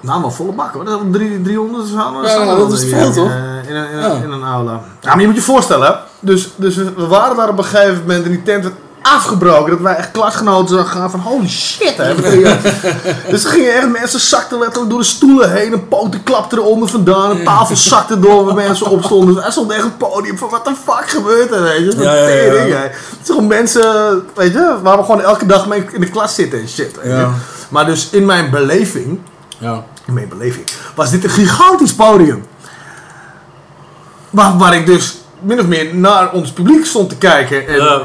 Nou, 0.00 0.20
maar 0.20 0.30
volle 0.32 0.52
bak 0.52 0.72
hoor. 0.74 0.84
Dat 0.84 1.00
is 1.00 1.06
drie- 1.12 1.42
300 1.42 1.82
of 1.84 1.88
zo. 1.90 1.96
Ja, 2.22 2.56
dat 2.56 2.72
is 2.72 2.84
veel, 2.84 3.12
toch? 3.12 3.28
eh, 3.28 3.68
in, 3.68 3.76
een, 3.76 3.88
in, 3.90 4.22
in 4.22 4.30
een 4.30 4.42
aula. 4.44 4.80
Ja, 5.00 5.08
maar 5.10 5.20
je 5.20 5.26
moet 5.26 5.36
je 5.36 5.42
voorstellen. 5.42 5.98
Dus, 6.24 6.48
dus 6.56 6.76
we, 6.76 7.06
waren 7.06 7.36
daar 7.36 7.48
op 7.48 7.58
een 7.58 7.64
gegeven 7.64 8.00
moment 8.00 8.24
en 8.24 8.30
die 8.30 8.42
tent 8.42 8.62
werd 8.62 8.74
afgebroken. 9.02 9.70
Dat 9.70 9.80
wij 9.80 9.96
echt 9.96 10.10
klasgenoten 10.10 10.76
zagen 10.76 10.90
gaan 10.90 11.10
van 11.10 11.20
holy 11.20 11.48
shit. 11.48 11.96
Hè. 11.96 12.14
dus 13.30 13.44
er 13.44 13.50
gingen 13.50 13.74
echt 13.74 13.88
mensen 13.88 14.20
zakten 14.20 14.58
letterlijk 14.58 14.90
door 14.90 15.00
de 15.00 15.06
stoelen 15.06 15.52
heen. 15.52 15.72
Een 15.72 15.88
poten 15.88 16.22
klapte 16.22 16.56
eronder 16.56 16.88
vandaan. 16.88 17.30
Een 17.30 17.44
tafel 17.44 17.76
zakte 17.76 18.18
door 18.18 18.44
waar 18.44 18.54
mensen 18.54 18.86
op 18.86 19.04
stonden. 19.04 19.34
Dus 19.34 19.44
er 19.44 19.52
stond 19.52 19.72
echt 19.72 19.84
een 19.84 19.96
podium 19.96 20.38
van 20.38 20.48
wat 20.48 20.64
de 20.64 20.74
fuck 20.84 21.10
gebeurt 21.10 21.50
er. 21.50 21.62
Weet 21.62 21.92
je? 21.92 22.02
Ja, 22.02 22.14
ja, 22.14 22.62
ja. 22.62 22.82
is 22.84 23.26
gewoon 23.26 23.46
mensen, 23.46 24.22
weet 24.34 24.52
je, 24.52 24.76
waar 24.82 24.96
we 24.96 25.04
gewoon 25.04 25.20
elke 25.22 25.46
dag 25.46 25.66
mee 25.66 25.84
in 25.92 26.00
de 26.00 26.10
klas 26.10 26.34
zitten 26.34 26.60
en 26.60 26.68
shit. 26.68 26.98
Ja. 27.04 27.30
Maar 27.68 27.86
dus 27.86 28.08
in 28.10 28.24
mijn 28.24 28.50
beleving 28.50 29.20
Ja. 29.58 29.84
in 30.06 30.14
mijn 30.14 30.28
beleving, 30.28 30.66
was 30.94 31.10
dit 31.10 31.24
een 31.24 31.30
gigantisch 31.30 31.94
podium. 31.94 32.44
Waar, 34.30 34.56
waar 34.58 34.74
ik 34.74 34.86
dus 34.86 35.23
min 35.44 35.60
of 35.60 35.66
meer 35.66 35.94
naar 35.94 36.32
ons 36.32 36.50
publiek 36.52 36.84
stond 36.86 37.08
te 37.08 37.16
kijken. 37.16 37.66
En 37.66 37.74
Ja. 37.74 38.02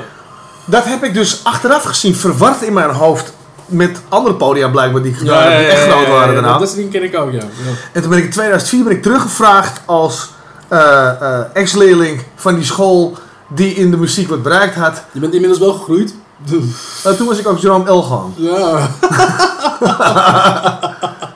dat 0.66 0.86
heb 0.86 1.04
ik 1.04 1.14
dus 1.14 1.42
achteraf 1.44 1.84
gezien 1.84 2.16
verward 2.16 2.62
in 2.62 2.74
mijn 2.74 2.90
hoofd 2.90 3.34
met 3.66 4.02
andere 4.10 4.36
podia 4.36 4.68
blijkbaar 4.70 5.02
die 5.02 5.12
ik 5.12 5.18
gedaan 5.18 5.36
Ja, 5.38 5.42
heb, 5.44 5.52
ja, 5.52 5.58
die 5.60 5.68
echt 5.68 5.86
ja, 5.86 5.92
groot 5.92 6.06
ja, 6.06 6.12
waren 6.12 6.34
ja, 6.36 6.42
daarna. 6.42 6.58
Dat 6.58 6.68
is 6.68 6.76
ding 6.76 6.92
ken 6.92 7.04
ik 7.04 7.18
ook, 7.18 7.32
ja. 7.32 7.38
ja. 7.38 7.72
En 7.92 8.02
toen 8.02 8.10
ben 8.10 8.20
ik 8.20 8.26
in 8.26 8.32
2004 8.32 8.84
ben 8.84 8.94
ik 8.94 9.02
teruggevraagd 9.04 9.82
als 9.86 10.30
eh, 10.68 11.08
eh, 11.22 11.40
ex-leerling 11.54 12.22
van 12.36 12.56
die 12.56 12.64
school 12.66 13.18
die 13.48 13.74
in 13.74 13.92
de 13.92 13.98
muziek 13.98 14.30
wat 14.30 14.44
bereikt 14.44 14.76
had. 14.76 15.04
Je 15.12 15.20
bent 15.20 15.34
inmiddels 15.34 15.60
wel 15.60 15.74
gegroeid. 15.74 16.16
En 17.04 17.16
toen 17.18 17.28
was 17.28 17.38
ik 17.40 17.48
ook 17.48 17.58
Jerome 17.58 17.86
Elgaan. 17.86 18.34
Ja. 18.36 18.90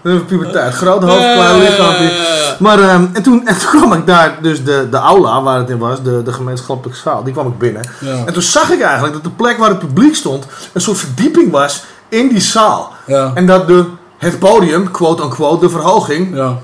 Puberteit. 0.27 0.73
Groot 0.73 1.03
hoofd, 1.03 1.33
klein 1.33 1.59
lichaampje. 1.59 2.11
Maar 2.59 2.79
ehm, 2.79 3.05
en, 3.13 3.23
toen, 3.23 3.41
en 3.47 3.57
toen 3.57 3.69
kwam 3.79 3.93
ik 3.93 4.07
daar, 4.07 4.37
dus 4.41 4.63
de, 4.63 4.87
de 4.91 4.97
aula 4.97 5.41
waar 5.41 5.57
het 5.57 5.69
in 5.69 5.77
was, 5.77 6.03
de, 6.03 6.23
de 6.23 6.33
gemeenschappelijke 6.33 6.99
zaal, 6.99 7.23
die 7.23 7.33
kwam 7.33 7.47
ik 7.47 7.57
binnen. 7.57 7.89
Ja. 7.99 8.25
En 8.25 8.33
toen 8.33 8.41
zag 8.41 8.69
ik 8.69 8.81
eigenlijk 8.81 9.13
dat 9.13 9.23
de 9.23 9.29
plek 9.29 9.57
waar 9.57 9.69
het 9.69 9.79
publiek 9.79 10.15
stond 10.15 10.45
een 10.73 10.81
soort 10.81 10.97
verdieping 10.97 11.51
was 11.51 11.83
in 12.09 12.27
die 12.27 12.41
zaal. 12.41 12.93
Ja. 13.05 13.31
En 13.33 13.45
dat 13.45 13.67
de, 13.67 13.85
het 14.17 14.39
podium, 14.39 14.91
quote 14.91 15.23
unquote, 15.23 15.65
de 15.65 15.69
verhoging, 15.71 16.35
Ja. 16.35 16.57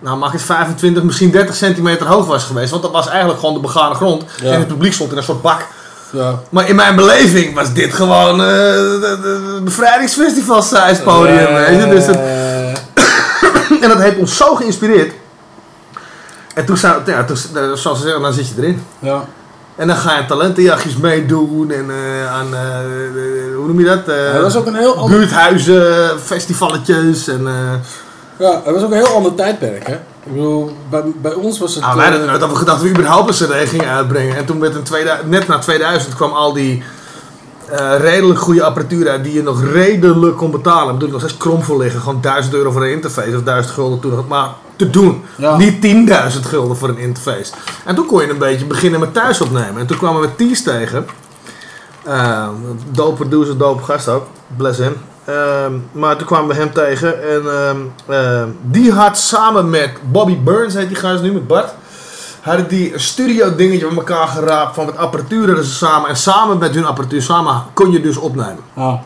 nou 0.00 0.18
mag 0.18 0.32
het 0.32 0.42
25, 0.42 1.02
misschien 1.02 1.30
30 1.30 1.54
centimeter 1.54 2.06
hoog 2.06 2.26
was 2.26 2.44
geweest. 2.44 2.70
Want 2.70 2.82
dat 2.82 2.92
was 2.92 3.08
eigenlijk 3.08 3.38
gewoon 3.40 3.54
de 3.54 3.60
begane 3.60 3.94
grond. 3.94 4.24
En 4.42 4.58
het 4.58 4.68
publiek 4.68 4.92
stond 4.92 5.10
in 5.10 5.16
een 5.16 5.22
soort 5.22 5.42
bak. 5.42 5.66
Ja. 6.10 6.38
Maar 6.48 6.68
in 6.68 6.76
mijn 6.76 6.96
beleving 6.96 7.54
was 7.54 7.72
dit 7.72 7.92
gewoon 7.94 8.40
eh 8.40 8.46
de, 8.46 9.18
de 9.22 9.60
bevrijdingsfestival 9.64 10.62
size 10.62 11.00
podium. 11.04 11.54
weet 11.54 11.80
je? 11.82 11.88
Dus 11.88 12.06
het, 12.06 12.16
Eh, 12.16 12.68
en 13.82 13.88
dat 13.88 13.98
heeft 13.98 14.16
ons 14.18 14.36
zo 14.36 14.54
geïnspireerd. 14.54 15.12
En 16.54 16.64
toen, 16.64 16.76
zou, 16.76 17.02
ja, 17.06 17.24
toen, 17.24 17.36
eh, 17.54 17.62
zoals 17.72 17.98
ze 17.98 18.04
zeggen, 18.04 18.22
dan 18.22 18.32
zit 18.32 18.48
je 18.48 18.54
erin. 18.58 18.82
ja. 18.98 19.24
En 19.76 19.86
dan 19.86 19.96
ga 19.96 20.16
je 20.16 20.26
talentenjachtjes 20.26 20.96
meedoen 20.96 21.70
en 21.70 21.90
eh, 21.90 22.32
aan, 22.32 22.54
eh, 22.54 22.60
eh, 22.60 23.56
hoe 23.56 23.66
noem 23.66 23.78
je 23.80 23.84
dat? 23.86 24.08
Eh, 24.08 24.32
dat 24.32 24.42
was 24.42 24.56
ook 24.56 24.66
een 24.66 24.74
heel 24.74 24.96
ander, 24.96 25.18
buurthuizen, 25.18 26.20
festivalletjes 26.24 27.28
en... 27.28 27.46
eh 27.46 27.72
ja, 28.38 28.60
het 28.64 28.74
was 28.74 28.82
ook 28.82 28.90
een 28.90 28.96
heel 28.96 29.14
ander 29.14 29.34
tijdperk, 29.34 29.86
hè. 29.86 29.96
Ik 30.26 30.32
bedoel, 30.32 30.76
bij, 30.90 31.02
bij 31.22 31.34
ons 31.34 31.58
was 31.58 31.74
het... 31.74 31.84
nou, 31.84 31.96
wij 31.96 32.04
eh, 32.04 32.10
hadden 32.10 32.30
nooit 32.30 32.42
over 32.42 32.56
gedacht 32.56 32.78
dat 32.78 32.86
we 32.86 32.94
überhaupt 32.94 33.40
een 33.40 33.46
cd 33.46 33.68
gingen 33.68 33.88
uitbrengen. 33.88 34.36
En 34.36 34.44
toen 34.44 34.60
werd 34.60 34.74
in 34.74 34.82
2000, 34.82 35.30
net 35.30 35.46
na 35.46 35.58
2000 35.58 36.14
kwam 36.14 36.32
al 36.32 36.52
die 36.52 36.82
eh, 37.70 37.98
redelijk 37.98 38.40
goede 38.40 38.62
apparatuur 38.62 39.08
uit 39.08 39.24
die 39.24 39.32
je 39.32 39.42
nog 39.42 39.62
redelijk 39.64 40.36
kon 40.36 40.50
betalen. 40.50 40.92
Ik 40.92 40.98
bedoel, 40.98 41.10
nog 41.10 41.20
steeds 41.20 41.36
krom 41.36 41.62
voor 41.62 41.78
liggen. 41.78 42.00
Gewoon 42.00 42.20
1000 42.20 42.54
euro 42.54 42.70
voor 42.70 42.82
een 42.82 42.90
interface 42.90 43.36
of 43.36 43.42
1000 43.42 43.74
gulden 43.74 44.00
toen 44.00 44.10
nog. 44.10 44.28
Maar 44.28 44.48
te 44.76 44.90
doen. 44.90 45.22
Ja. 45.36 45.56
Niet 45.56 45.86
10.000 46.34 46.40
gulden 46.40 46.76
voor 46.76 46.88
een 46.88 46.98
interface. 46.98 47.52
En 47.84 47.94
toen 47.94 48.06
kon 48.06 48.22
je 48.22 48.30
een 48.30 48.38
beetje 48.38 48.66
beginnen 48.66 49.00
met 49.00 49.14
thuis 49.14 49.40
opnemen. 49.40 49.78
En 49.78 49.86
toen 49.86 49.98
kwamen 49.98 50.20
we 50.20 50.34
Ties 50.36 50.62
tegen. 50.62 51.06
Uh, 52.06 52.48
dope 52.90 53.14
producer, 53.14 53.58
dope 53.58 53.82
gast 53.82 54.08
ook. 54.08 54.26
Bless 54.56 54.78
him. 54.78 54.96
Ehm, 55.26 55.72
maar 55.92 56.16
toen 56.16 56.26
kwamen 56.26 56.48
we 56.48 56.54
hem 56.54 56.72
tegen. 56.72 57.22
En 57.30 57.42
ehm, 57.46 57.76
ehm, 58.18 58.48
die 58.62 58.92
had 58.92 59.18
samen 59.18 59.70
met 59.70 59.90
Bobby 60.02 60.38
Burns, 60.38 60.74
heet 60.74 60.88
die 60.88 60.96
gast 60.96 61.22
nu, 61.22 61.32
met 61.32 61.46
Bart. 61.46 61.74
Hadden 62.40 62.68
die 62.68 62.94
een 62.94 63.00
studio 63.00 63.54
dingetje 63.54 63.86
met 63.86 63.96
elkaar 63.96 64.28
geraapt 64.28 64.74
van 64.74 64.84
wat 64.86 64.96
apparatuur 64.96 65.56
ze 65.64 65.70
samen. 65.74 66.08
En 66.08 66.16
samen 66.16 66.58
met 66.58 66.74
hun 66.74 66.86
apparatuur 66.86 67.22
samen 67.22 67.62
kon 67.72 67.90
je 67.90 68.00
dus 68.00 68.16
opnemen. 68.16 68.60
ja. 68.74 69.02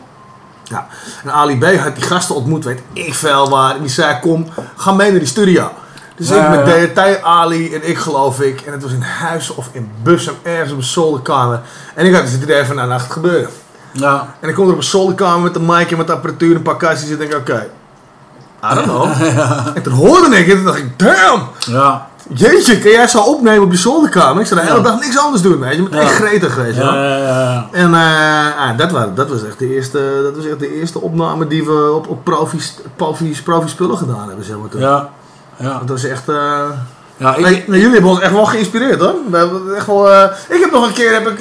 Ja. 0.63 0.87
En 1.23 1.31
Ali 1.31 1.57
B 1.57 1.75
had 1.77 1.95
die 1.95 2.03
gasten 2.03 2.35
ontmoet, 2.35 2.63
weet 2.63 2.81
ik 2.93 3.13
veel 3.13 3.49
waar. 3.49 3.75
En 3.75 3.81
die 3.81 3.89
zei, 3.89 4.19
kom, 4.19 4.47
ga 4.75 4.91
mee 4.91 5.09
naar 5.09 5.19
die 5.19 5.27
studio. 5.27 5.69
Dus 6.15 6.29
Ja, 6.29 6.53
ik 6.53 6.65
met 6.65 6.75
ja. 6.95 7.03
DRT, 7.03 7.21
Ali 7.21 7.73
en 7.73 7.89
ik 7.89 7.97
geloof 7.97 8.41
ik. 8.41 8.61
En 8.61 8.71
het 8.71 8.83
was 8.83 8.91
in 8.91 9.01
huis 9.01 9.49
of 9.49 9.69
in 9.71 9.91
Bussum, 10.03 10.33
ergens 10.43 10.71
op 10.71 10.77
een 10.77 10.83
zolderkamer. 10.83 11.61
En 11.95 12.05
ik 12.05 12.13
had 12.13 12.21
dus 12.23 12.31
het 12.31 12.41
idee 12.41 12.65
van, 12.65 12.75
nou, 12.75 12.87
nou 12.87 12.99
gaat 12.99 13.09
het 13.09 13.17
gebeuren. 13.17 13.49
Ja. 13.91 14.35
En 14.39 14.49
ik 14.49 14.55
kom 14.55 14.65
er 14.65 14.71
op 14.71 14.77
een 14.77 14.83
zolderkamer 14.83 15.41
met 15.41 15.53
de 15.53 15.59
mic 15.59 15.91
en 15.91 15.97
met 15.97 16.07
de 16.07 16.13
apparatuur 16.13 16.49
en 16.49 16.55
een 16.55 16.61
paar 16.61 16.77
kastjes. 16.77 17.09
En 17.09 17.21
ik 17.21 17.29
denk, 17.29 17.41
oké, 17.41 17.67
I 18.71 18.75
don't 18.75 18.83
know. 18.83 19.05
En 19.75 19.81
toen 19.81 19.93
hoorde 19.93 20.37
ik 20.37 20.47
het 20.47 20.57
en 20.57 20.63
dacht 20.63 20.77
ik, 20.77 20.99
damn! 20.99 21.47
Ja. 21.59 22.09
Jeetje, 22.33 22.79
kan 22.79 22.91
jij 22.91 23.07
zo 23.07 23.19
opnemen 23.21 23.63
op 23.63 23.71
je 23.71 23.77
zolderkamer? 23.77 24.41
Ik 24.41 24.47
zou 24.47 24.59
de 24.59 24.65
hele 24.67 24.81
dag 24.81 24.99
niks 24.99 25.17
anders 25.17 25.41
doen, 25.41 25.59
weet 25.59 25.75
je. 25.75 25.81
Met 25.81 25.93
echt 25.93 26.13
gretig, 26.13 26.55
weet 26.55 26.75
je. 26.75 26.81
Ja, 26.81 26.93
ja, 26.95 27.17
ja. 27.17 27.67
En 27.71 27.93
eh, 27.93 28.69
ah, 28.69 28.77
dat, 28.77 28.91
was, 28.91 29.05
dat 29.15 29.29
was 29.29 29.43
echt 29.43 29.59
de 29.59 29.75
eerste, 29.75 30.19
dat 30.23 30.35
was 30.35 30.45
echt 30.45 30.59
de 30.59 30.79
eerste 30.79 31.01
opname 31.01 31.47
die 31.47 31.65
we 31.65 31.91
op, 31.95 32.07
op 32.09 32.23
profies, 32.23 32.75
profies, 32.95 33.41
profi 33.41 33.67
spullen 33.69 33.97
gedaan 33.97 34.27
hebben, 34.27 34.45
zeg 34.45 34.57
maar. 34.57 34.69
Toen. 34.69 34.81
Ja. 34.81 35.09
Ja. 35.55 35.77
Dat 35.79 35.89
was 35.89 36.03
echt... 36.03 36.29
eh 36.29 36.63
Ja, 37.17 37.35
ik, 37.35 37.43
nee, 37.43 37.63
nee, 37.67 37.79
jullie 37.79 37.93
hebben 37.93 38.11
ons 38.11 38.19
echt 38.19 38.31
wel 38.31 38.45
geïnspireerd, 38.45 38.99
hoor. 38.99 39.15
We 39.29 39.37
hebben 39.37 39.75
echt 39.75 39.85
wel, 39.85 40.11
eh, 40.11 40.29
ik 40.49 40.59
heb 40.59 40.71
nog 40.71 40.87
een 40.87 40.93
keer, 40.93 41.13
heb 41.13 41.27
ik, 41.27 41.39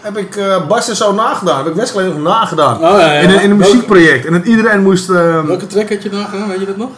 heb 0.00 0.16
ik 0.16 0.36
eh, 0.36 0.66
Bas 0.68 0.88
en 0.88 0.96
zo 0.96 1.12
nagedaan. 1.12 1.56
Heb 1.56 1.66
ik 1.66 1.74
Wesley 1.74 2.04
nog 2.04 2.18
nagedaan. 2.18 2.74
Oh, 2.76 2.80
ja, 2.80 2.98
ja. 3.12 3.20
In, 3.20 3.30
een, 3.30 3.40
in 3.42 3.50
een 3.50 3.56
muziekproject. 3.56 4.26
En 4.26 4.32
dat 4.32 4.44
iedereen 4.44 4.82
moest... 4.82 5.10
eh 5.10 5.44
Welke 5.44 5.66
track 5.66 5.88
had 5.88 6.02
je 6.02 6.08
dan 6.08 6.24
gedaan, 6.24 6.48
weet 6.48 6.60
je 6.60 6.66
dat 6.66 6.76
nog? 6.76 6.88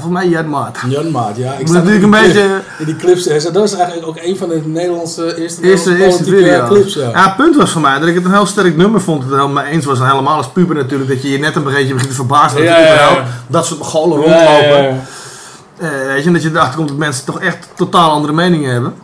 voor 0.00 0.12
mij 0.12 0.28
Jan 0.28 0.48
Maat. 0.48 0.78
Jan 0.88 1.10
Maat, 1.10 1.36
ja. 1.36 1.52
Ik 1.52 1.68
natuurlijk 1.70 2.02
een 2.04 2.10
beetje- 2.10 2.60
In 2.78 2.84
die 2.84 2.96
clips, 2.96 3.24
hè. 3.24 3.50
dat 3.52 3.64
is 3.64 3.72
eigenlijk 3.74 4.06
ook 4.08 4.16
een 4.22 4.36
van 4.36 4.48
de 4.48 4.62
Nederlandse 4.64 5.36
eerste, 5.36 5.62
Eerste, 5.62 5.90
Nederlandse 5.90 6.36
eerste 6.36 6.64
clips, 6.68 6.94
ja. 6.94 7.08
ja, 7.08 7.24
het 7.24 7.36
punt 7.36 7.56
was 7.56 7.70
voor 7.70 7.80
mij 7.80 7.98
dat 7.98 8.08
ik 8.08 8.14
het 8.14 8.24
een 8.24 8.32
heel 8.32 8.46
sterk 8.46 8.76
nummer 8.76 9.00
vond. 9.00 9.22
Het 9.22 9.32
er 9.32 9.38
helemaal 9.38 9.64
eens 9.64 9.84
was. 9.84 9.98
En 10.00 10.06
helemaal 10.08 10.36
als 10.36 10.48
puber 10.48 10.76
natuurlijk. 10.76 11.10
Dat 11.10 11.22
je 11.22 11.30
je 11.30 11.38
net 11.38 11.56
een 11.56 11.64
beetje 11.64 11.92
begint 11.92 12.08
te 12.10 12.14
verbazen. 12.16 12.58
Dat, 12.58 12.66
Ja, 12.68 13.24
dat 13.46 13.66
soort 13.66 13.80
golen 13.80 14.16
rondlopen. 14.18 15.00
Eh, 15.78 15.88
weet 16.06 16.20
je, 16.20 16.26
en 16.26 16.32
dat 16.32 16.42
je 16.42 16.50
erachter 16.50 16.76
komt 16.76 16.88
dat 16.88 16.96
mensen 16.98 17.24
toch 17.24 17.40
echt 17.40 17.68
totaal 17.74 18.10
andere 18.10 18.32
meningen 18.32 18.72
hebben. 18.72 18.94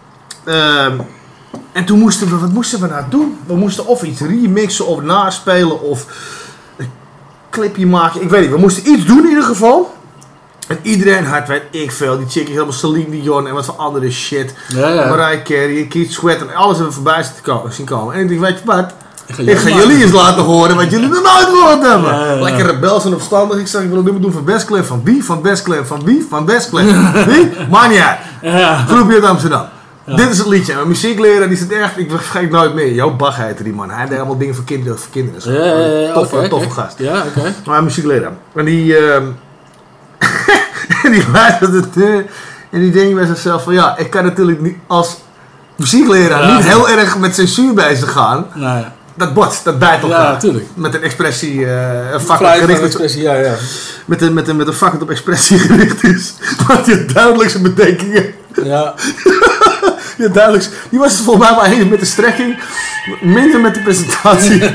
En 1.72 1.85
toen 1.85 1.98
moesten 1.98 2.28
we, 2.28 2.38
wat 2.38 2.52
moesten 2.52 2.80
we 2.80 2.87
nou 2.87 3.04
doen? 3.09 3.38
We 3.46 3.56
moesten 3.56 3.87
of 3.87 4.02
iets 4.02 4.20
remixen 4.20 4.87
of 4.87 5.02
naspelen 5.02 5.80
of 5.80 6.06
een 6.76 6.90
clipje 7.50 7.87
maken. 7.87 8.22
Ik 8.22 8.30
weet 8.30 8.40
niet, 8.40 8.50
we 8.50 8.59
moesten 8.59 8.88
iets 8.90 9.04
doen 9.04 9.22
in 9.22 9.28
ieder 9.28 9.44
geval. 9.44 9.98
En 10.68 10.78
iedereen 10.83 11.24
had, 11.24 11.48
weet 11.48 11.62
ik 11.70 11.92
veel, 11.92 12.18
die 12.18 12.28
chickies 12.28 12.52
helemaal 12.52 12.72
Celine 12.72 13.11
Dion 13.11 13.46
en 13.46 13.54
wat 13.54 13.64
voor 13.64 13.74
andere 13.74 14.11
shit. 14.11 14.54
Ja, 14.68 14.88
ja. 14.88 15.09
Mariah 15.09 15.42
Carey, 15.42 15.87
Keith 15.88 16.12
Sweat 16.12 16.40
en 16.40 16.54
alles 16.54 16.76
hebben 16.76 16.94
we 16.94 17.02
voorbij 17.02 17.24
zien 17.70 17.85
komen-. 17.85 18.14
En 18.14 18.20
ik 18.20 18.28
denk, 18.28 18.40
weet 18.40 18.59
je 18.59 18.64
wat? 18.64 18.92
Ik 19.37 19.59
ga 19.59 19.68
jullie 19.68 20.02
eens 20.02 20.12
laten 20.12 20.42
horen 20.42 20.76
wat 20.76 20.90
jullie 20.90 21.09
nog 21.09 21.22
nooit 21.22 21.46
gehoord 21.46 21.83
hebben. 21.83 22.11
Ja, 22.11 22.24
ja, 22.24 22.33
ja. 22.33 22.42
Lekker 22.42 22.66
rebels 22.66 23.04
en 23.04 23.14
opstandig. 23.14 23.59
Ik 23.59 23.66
zeg, 23.66 23.83
ik 23.83 23.88
wil 23.88 23.98
een 23.98 24.04
nummer 24.04 24.22
doen 24.22 24.33
van 24.33 24.44
Westclef. 24.44 24.87
Van 24.87 25.00
wie? 25.04 25.24
Van 25.24 25.42
Westclef. 25.42 25.87
Van 25.87 26.04
wie? 26.04 26.26
Van 26.28 26.46
Westclef. 26.46 27.12
wie? 27.33 27.50
Maakt 27.70 27.90
niet 27.90 27.98
uit. 27.98 28.18
Ja. 28.42 28.85
Groepje 28.88 29.14
uit 29.14 29.24
Amsterdam. 29.24 29.64
Dit 30.06 30.28
is 30.30 30.38
het 30.38 30.46
liedje. 30.46 30.74
Mijn 30.74 30.88
muziekleraar 30.88 31.48
die 31.48 31.56
zit 31.56 31.72
echt, 31.72 31.98
ik 31.98 32.10
vergeet 32.10 32.50
nooit 32.50 32.74
meer. 32.74 32.92
Jo 32.92 33.10
Bach 33.16 33.36
heette 33.36 33.62
die 33.62 33.72
man. 33.72 33.90
Hij 33.90 34.06
deed 34.06 34.18
allemaal 34.18 34.38
dingen 34.38 34.54
voor 34.54 34.64
kinderen. 34.64 34.98
Voor 34.98 35.10
kinderen. 35.10 35.52
Ja, 36.02 36.12
toffe, 36.48 36.70
gast. 36.70 36.98
Ja, 36.98 37.24
oké. 37.26 37.54
Maar 37.66 37.78
een 37.78 37.84
muziekleraar. 37.84 38.32
En 38.54 38.64
die, 38.64 38.96
ehm 38.96 39.24
en 41.04 41.12
die 41.12 41.24
luistert 41.32 41.72
het 41.72 41.96
en 42.70 42.80
die 42.80 42.90
denkt 42.90 43.14
bij 43.14 43.26
zichzelf 43.26 43.62
van 43.62 43.72
ja, 43.72 43.96
ik 43.98 44.10
kan 44.10 44.24
natuurlijk 44.24 44.60
niet 44.60 44.76
als 44.86 45.16
muziekleraar 45.76 46.42
Ja. 46.42 46.56
niet 46.56 46.66
heel 46.66 46.88
erg 46.88 47.18
met 47.18 47.34
censuur 47.34 47.74
bezig 47.74 48.12
gaan. 48.12 48.46
Ja. 48.54 48.92
Dat 49.14 49.34
botst, 49.34 49.64
dat 49.64 49.78
bijt 49.78 50.02
elkaar. 50.02 50.32
Ja, 50.32 50.36
tuurlijk. 50.36 50.66
Met 50.74 50.94
een 50.94 51.02
expressie, 51.02 51.66
eh 51.66 52.12
een 52.12 52.20
vak 52.20 52.36
Vrij 52.36 52.50
van 52.50 52.60
gericht 52.60 52.80
is, 52.80 52.86
expressie, 52.86 53.22
ja, 53.22 53.34
ja. 53.34 53.54
met 54.04 54.22
een, 54.22 54.32
met 54.32 54.48
een, 54.48 54.56
met 54.56 54.66
een 54.66 54.72
vak 54.72 54.92
dat 54.92 55.02
op 55.02 55.10
expressie 55.10 55.58
gericht 55.68 56.02
is. 56.04 56.34
Wat 56.66 56.86
je 56.86 57.04
duidelijk 57.04 57.50
zijn 57.50 57.62
betekeningen. 57.62 58.34
Ja, 58.64 58.94
Ja, 60.20 60.28
duidelijk. 60.28 60.68
Die 60.90 60.98
was 60.98 61.12
het 61.12 61.22
volgens 61.22 61.48
mij 61.48 61.56
maar 61.56 61.72
één 61.72 61.88
met 61.88 62.00
de 62.00 62.06
strekking, 62.06 62.59
minder 63.20 63.61
met 63.61 63.74
de 63.74 63.80
presentatie. 63.80 64.59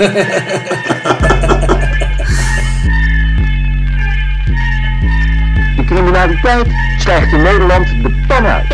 De 5.75 5.83
criminaliteit 5.85 6.67
stijgt 6.97 7.33
in 7.33 7.41
Nederland 7.41 7.87
de 7.87 8.23
pan 8.27 8.45
uit. 8.45 8.67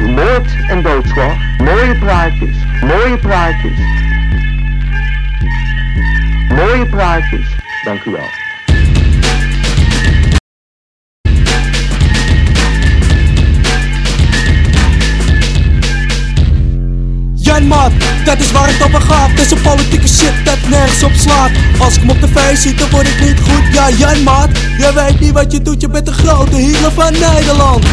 Moord 0.00 0.50
en 0.68 0.82
doodslag. 0.82 1.36
Mooie 1.58 1.98
praatjes. 1.98 2.56
Mooie 2.80 3.18
praatjes. 3.18 3.78
Mooie 6.48 6.86
praatjes. 6.86 7.56
Dank 7.84 8.04
u 8.04 8.10
wel. 8.10 8.47
Jan 17.58 17.66
maat, 17.66 17.92
dat 18.24 18.38
is 18.38 18.52
waar 18.52 18.68
het 18.68 18.82
over 18.86 19.00
gaat. 19.00 19.30
Een 19.50 19.60
politieke 19.62 20.08
shit 20.08 20.32
dat 20.44 20.58
nergens 20.68 21.02
op 21.02 21.12
slaat. 21.14 21.50
Als 21.78 21.94
ik 21.94 22.00
hem 22.00 22.10
op 22.10 22.20
tv 22.20 22.56
zie, 22.56 22.74
dan 22.74 22.90
word 22.90 23.08
ik 23.08 23.20
niet 23.20 23.40
goed. 23.40 23.74
Ja, 23.74 23.90
Jan 23.90 24.22
maat, 24.22 24.48
weet 24.94 25.20
niet 25.20 25.32
wat 25.32 25.52
je 25.52 25.62
doet. 25.62 25.80
Je 25.80 25.88
bent 25.88 26.06
de 26.06 26.12
grote 26.12 26.56
Hitler 26.56 26.92
van 26.92 27.12
Nederland. 27.12 27.84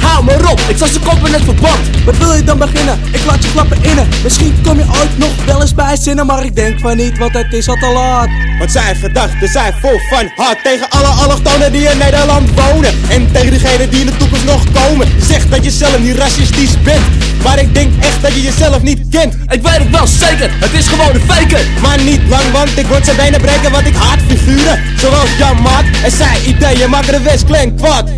Hou 0.00 0.24
maar 0.24 0.50
op, 0.50 0.60
ik 0.68 0.76
zal 0.76 0.88
ze 0.88 1.00
koppen 1.00 1.26
in 1.26 1.32
het 1.32 1.42
verband. 1.42 2.04
Wat 2.04 2.16
wil 2.16 2.32
je 2.32 2.44
dan 2.44 2.58
beginnen? 2.58 3.00
Ik 3.12 3.24
laat 3.26 3.44
je 3.44 3.52
klappen 3.52 3.78
innen. 3.82 4.08
Misschien 4.22 4.54
kom 4.62 4.78
je 4.78 4.84
ooit 4.84 5.18
nog 5.18 5.44
wel 5.46 5.60
eens 5.60 5.74
bij 5.74 5.96
zinnen, 5.96 6.26
maar 6.26 6.44
ik 6.44 6.54
denk 6.54 6.80
van 6.80 6.96
niet, 6.96 7.18
want 7.18 7.32
het 7.32 7.52
is 7.52 7.68
al 7.68 7.76
te 7.76 7.90
laat. 7.92 8.28
Want 8.58 8.72
zijn 8.72 8.96
gedachten 8.96 9.48
zijn 9.48 9.74
vol 9.80 9.98
van 10.10 10.30
haat 10.36 10.62
tegen 10.62 10.90
alle 10.90 11.06
allochtonen 11.06 11.72
die 11.72 11.88
in 11.88 11.98
Nederland 11.98 12.50
wonen. 12.54 12.92
En 13.08 13.32
tegen 13.32 13.50
diegenen 13.50 13.90
die 13.90 14.00
in 14.00 14.06
de 14.06 14.16
toekomst 14.16 14.44
nog 14.44 14.64
komen. 14.72 15.06
Je 15.06 15.24
zegt 15.24 15.50
dat 15.50 15.64
je 15.64 15.70
zelf 15.70 15.98
niet 15.98 16.16
racistisch 16.16 16.82
bent. 16.82 17.02
Maar 17.44 17.58
ik 17.58 17.74
denk 17.74 17.92
echt 18.00 18.22
dat 18.22 18.34
je 18.34 18.42
jezelf 18.42 18.82
niet 18.82 19.00
kent. 19.10 19.34
Ik 19.34 19.62
weet 19.62 19.78
het 19.78 19.90
wel 19.90 20.06
zeker, 20.06 20.50
het 20.60 20.72
is 20.72 20.86
gewoon 20.86 21.14
een 21.14 21.20
faker. 21.20 21.66
Maar 21.82 22.02
niet 22.02 22.20
lang, 22.28 22.50
want 22.52 22.78
ik 22.78 22.86
word 22.86 23.04
zijn 23.04 23.16
benen 23.16 23.40
breken, 23.40 23.70
want 23.70 23.86
ik 23.86 23.94
haat 23.94 24.18
figuren. 24.28 24.82
Zoals 24.96 25.28
Jan 25.38 25.62
Maat 25.62 25.84
en 26.04 26.10
zijn 26.10 26.48
ideeën 26.48 26.90
maken 26.90 27.12
de 27.12 27.20
Westklank 27.20 27.76
kwaad. 27.76 28.10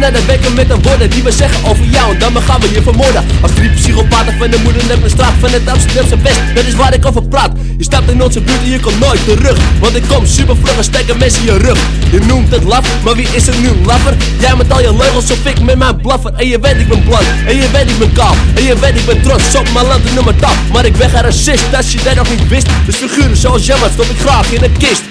Naar 0.00 0.12
de 0.12 0.24
weken 0.24 0.54
met 0.54 0.68
de 0.68 0.76
woorden 0.82 1.10
die 1.10 1.22
we 1.22 1.32
zeggen 1.32 1.70
over 1.70 1.84
jou. 1.84 2.12
En 2.12 2.18
dan 2.18 2.42
gaan 2.42 2.60
we 2.60 2.70
je 2.72 2.82
vermoorden. 2.82 3.24
Als 3.40 3.52
drie 3.54 3.70
psychopaten 3.70 4.34
van 4.38 4.50
de 4.50 4.58
moeder 4.64 4.82
net 4.86 4.98
mijn 4.98 5.10
straat 5.10 5.32
van 5.40 5.50
het 5.50 5.68
Amsterdamse 5.68 6.18
West. 6.22 6.40
Dat 6.54 6.64
is 6.64 6.74
waar 6.74 6.94
ik 6.94 7.06
over 7.06 7.22
praat. 7.22 7.52
Je 7.78 7.84
stapt 7.84 8.10
in 8.10 8.22
onze 8.22 8.40
buurt 8.40 8.62
en 8.62 8.70
je 8.70 8.80
komt 8.80 9.00
nooit 9.00 9.24
terug. 9.24 9.58
Want 9.80 9.96
ik 9.96 10.02
kom 10.08 10.26
super 10.26 10.56
vlug 10.56 10.76
en 10.76 10.84
steek 10.84 11.08
een 11.08 11.18
mes 11.18 11.38
in 11.38 11.44
je 11.44 11.56
rug. 11.58 11.78
Je 12.10 12.20
noemt 12.20 12.50
het 12.50 12.64
laf, 12.64 12.86
maar 13.04 13.14
wie 13.14 13.28
is 13.32 13.46
er 13.46 13.54
nu 13.60 13.68
laffer? 13.84 14.16
Jij 14.38 14.56
met 14.56 14.72
al 14.72 14.80
je 14.80 14.96
leugens 14.96 15.30
of 15.30 15.46
ik 15.46 15.60
met 15.60 15.78
mijn 15.78 15.96
blaffer. 16.00 16.32
En 16.34 16.46
je 16.48 16.58
weet 16.60 16.76
ik 16.76 16.88
ben 16.88 17.04
blank, 17.04 17.26
en 17.46 17.56
je 17.56 17.70
weet 17.72 17.90
ik 17.90 17.98
ben 17.98 18.12
kaal. 18.12 18.34
En 18.54 18.62
je 18.62 18.78
weet 18.78 18.96
ik 18.96 19.06
ben 19.06 19.22
trots 19.22 19.54
op 19.54 19.72
mijn 19.72 19.86
land 19.86 20.08
en 20.08 20.14
noem 20.14 20.26
het 20.26 20.44
af 20.44 20.56
Maar 20.72 20.84
ik 20.84 20.96
ben 20.96 21.10
geen 21.10 21.22
racist, 21.22 21.74
als 21.76 21.92
je 21.92 22.02
dat 22.02 22.14
nog 22.14 22.30
niet 22.30 22.48
wist. 22.48 22.66
Dus 22.86 22.96
figuren 22.96 23.36
zoals 23.36 23.66
Jan 23.66 23.80
Mat 23.80 23.90
stop 23.92 24.04
ik 24.04 24.18
graag 24.18 24.52
in 24.52 24.62
een 24.62 24.76
kist. 24.78 25.02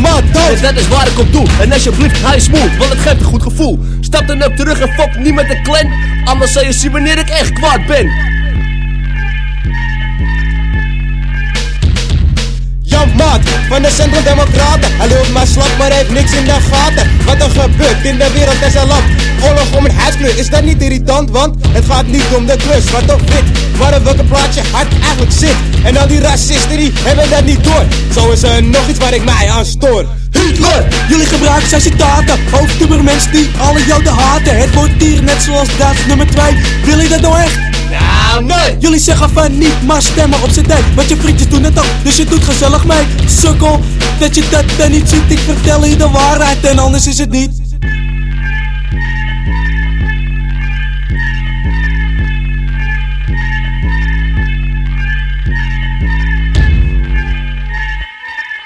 Maat 0.00 0.22
dood! 0.32 0.54
en 0.56 0.74
dat 0.74 0.82
is 0.82 0.88
waar 0.88 1.06
ik 1.06 1.18
op 1.18 1.32
doe. 1.32 1.46
En 1.60 1.72
alsjeblieft, 1.72 2.16
hij 2.22 2.36
is 2.36 2.48
moe, 2.48 2.76
want 2.78 2.90
het 2.90 3.00
geeft 3.00 3.20
een 3.20 3.26
goed 3.26 3.42
gevoel. 3.42 3.78
Stap 4.00 4.26
dan 4.38 4.54
terug 4.56 4.80
en 4.80 4.92
fok 4.92 5.16
niet 5.16 5.34
met 5.34 5.48
de 5.48 5.60
clan. 5.62 5.92
Anders 6.24 6.52
zal 6.52 6.64
je 6.64 6.72
zien 6.72 6.92
wanneer 6.92 7.18
ik 7.18 7.28
echt 7.28 7.52
kwaad 7.52 7.86
ben. 7.86 8.10
Jan 12.82 13.16
Maat 13.16 13.40
van 13.68 13.82
de 13.82 13.90
Centrum 13.90 14.24
Democraten. 14.24 14.96
Hij 14.96 15.08
loopt 15.08 15.32
maar 15.32 15.46
slap, 15.46 15.70
maar 15.78 15.92
heeft 15.92 16.10
niks 16.10 16.32
in 16.32 16.44
de 16.44 16.50
gaten. 16.50 17.13
Wat 17.26 17.40
er 17.42 17.50
gebeurt 17.60 18.04
in 18.04 18.18
de 18.18 18.30
wereld 18.32 18.62
is 18.66 18.74
een 18.74 18.86
land. 18.86 19.04
Oorlog 19.42 19.76
om 19.76 19.84
een 19.84 19.94
huidskleur, 19.94 20.38
is 20.38 20.50
dat 20.50 20.62
niet 20.62 20.82
irritant? 20.82 21.30
Want 21.30 21.54
het 21.68 21.84
gaat 21.84 22.06
niet 22.06 22.24
om 22.36 22.46
de 22.46 22.56
klus, 22.56 22.90
wat 22.90 23.14
of 23.14 23.20
wit. 23.20 23.78
Maar 23.78 23.94
op 23.96 24.04
welke 24.04 24.24
plaats 24.24 24.54
je 24.54 24.62
hart 24.72 24.92
eigenlijk 25.02 25.32
zit. 25.32 25.56
En 25.84 25.96
al 25.96 26.06
die 26.06 26.20
racisten 26.20 26.76
die 26.76 26.92
hebben 26.94 27.30
dat 27.30 27.44
niet 27.44 27.64
door. 27.64 27.84
Zo 28.14 28.30
is 28.30 28.42
er 28.42 28.62
nog 28.62 28.88
iets 28.88 28.98
waar 28.98 29.14
ik 29.14 29.24
mij 29.24 29.50
aan 29.50 29.64
stoor. 29.64 30.04
Hitler! 30.30 30.86
Jullie 31.08 31.26
gebruiken 31.26 31.68
zijn 31.68 31.80
citaten. 31.80 32.38
Hoofdtuber 32.50 33.04
mensen 33.04 33.32
die 33.32 33.50
alle 33.58 33.84
joden 33.86 34.12
haten. 34.12 34.58
Het 34.58 34.74
wordt 34.74 34.92
hier 34.98 35.22
net 35.22 35.42
zoals 35.42 35.68
Duits 35.78 36.06
nummer 36.06 36.26
2. 36.26 36.54
Wil 36.84 36.98
je 36.98 37.08
dat 37.08 37.20
nou 37.20 37.38
echt? 37.38 37.58
Nou, 38.00 38.44
nee! 38.44 38.78
Jullie 38.78 38.98
zeggen 38.98 39.30
van 39.30 39.58
niet, 39.58 39.82
maar 39.86 40.02
stemmen 40.02 40.42
op 40.42 40.50
z'n 40.50 40.62
tijd. 40.62 40.94
Want 40.94 41.08
je 41.08 41.16
vriendjes 41.16 41.48
doen 41.48 41.62
het 41.62 41.78
ook, 41.78 41.90
dus 42.02 42.16
je 42.16 42.24
doet 42.24 42.44
gezellig 42.44 42.84
mee. 42.84 43.06
Sukkel, 43.26 43.80
dat 44.18 44.34
je 44.34 44.48
dat 44.50 44.64
dan 44.78 44.90
niet 44.90 45.08
ziet. 45.08 45.30
Ik 45.30 45.38
vertel 45.38 45.84
je 45.84 45.96
de 45.96 46.08
waarheid 46.08 46.64
en 46.64 46.78
anders 46.78 47.06
is 47.06 47.18
het 47.18 47.30
niet. 47.30 47.62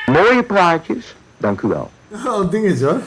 Mooie 0.07 0.43
praatjes. 0.43 1.14
Dank 1.37 1.61
u 1.61 1.69
wel. 1.69 1.91
Oh, 2.27 2.41
een 2.41 2.51
dingetje 2.51 2.85
hoor. 2.85 3.01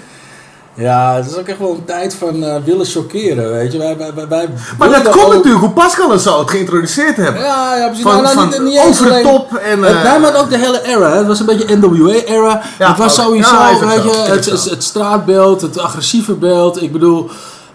Ja, 0.73 1.15
het 1.15 1.25
is 1.29 1.35
ook 1.37 1.47
echt 1.47 1.59
wel 1.59 1.69
een 1.73 1.85
tijd 1.85 2.15
van 2.15 2.43
eh, 2.43 2.55
willen 2.65 2.85
chockeren, 2.85 3.51
weet 3.51 3.71
je. 3.71 3.77
Wij, 3.77 3.97
wij, 3.97 4.13
wij, 4.13 4.27
wij 4.27 4.49
Maar 4.77 4.89
dat 4.89 5.09
komt 5.09 5.25
ook- 5.25 5.33
natuurlijk 5.33 5.63
hoe 5.63 5.69
Pascal 5.73 6.11
het 6.11 6.21
zo 6.21 6.39
het 6.39 6.49
geïntroduceerd 6.49 7.15
hebben. 7.17 7.41
Ja, 7.41 7.75
ja, 7.75 7.85
precies. 7.85 8.03
Van- 8.03 8.11
nou, 8.23 8.35
nou, 8.35 8.35
van 8.51 8.63
niet, 8.63 8.71
niet 8.73 8.79
over 8.79 9.05
de 9.05 9.21
top 9.21 9.53
en, 9.55 9.81
Het, 9.83 10.05
eh, 10.05 10.21
maar 10.21 10.35
ook 10.39 10.49
de 10.49 10.57
hele 10.57 10.81
era. 10.83 11.15
Het 11.17 11.27
was 11.27 11.39
een 11.39 11.45
beetje 11.45 11.75
NWA-era. 11.75 12.61
Ja, 12.79 12.87
het 12.87 12.97
was 12.97 13.19
ook. 13.19 13.25
sowieso, 13.25 13.55
Ja, 13.55 13.79
weet 13.87 14.03
je, 14.03 14.17
het, 14.31 14.45
het, 14.45 14.63
het 14.69 14.83
straatbeeld, 14.83 15.61
het 15.61 15.77
agressieve 15.79 16.33
beeld. 16.33 16.81
Ik 16.81 16.91
bedoel... 16.91 17.29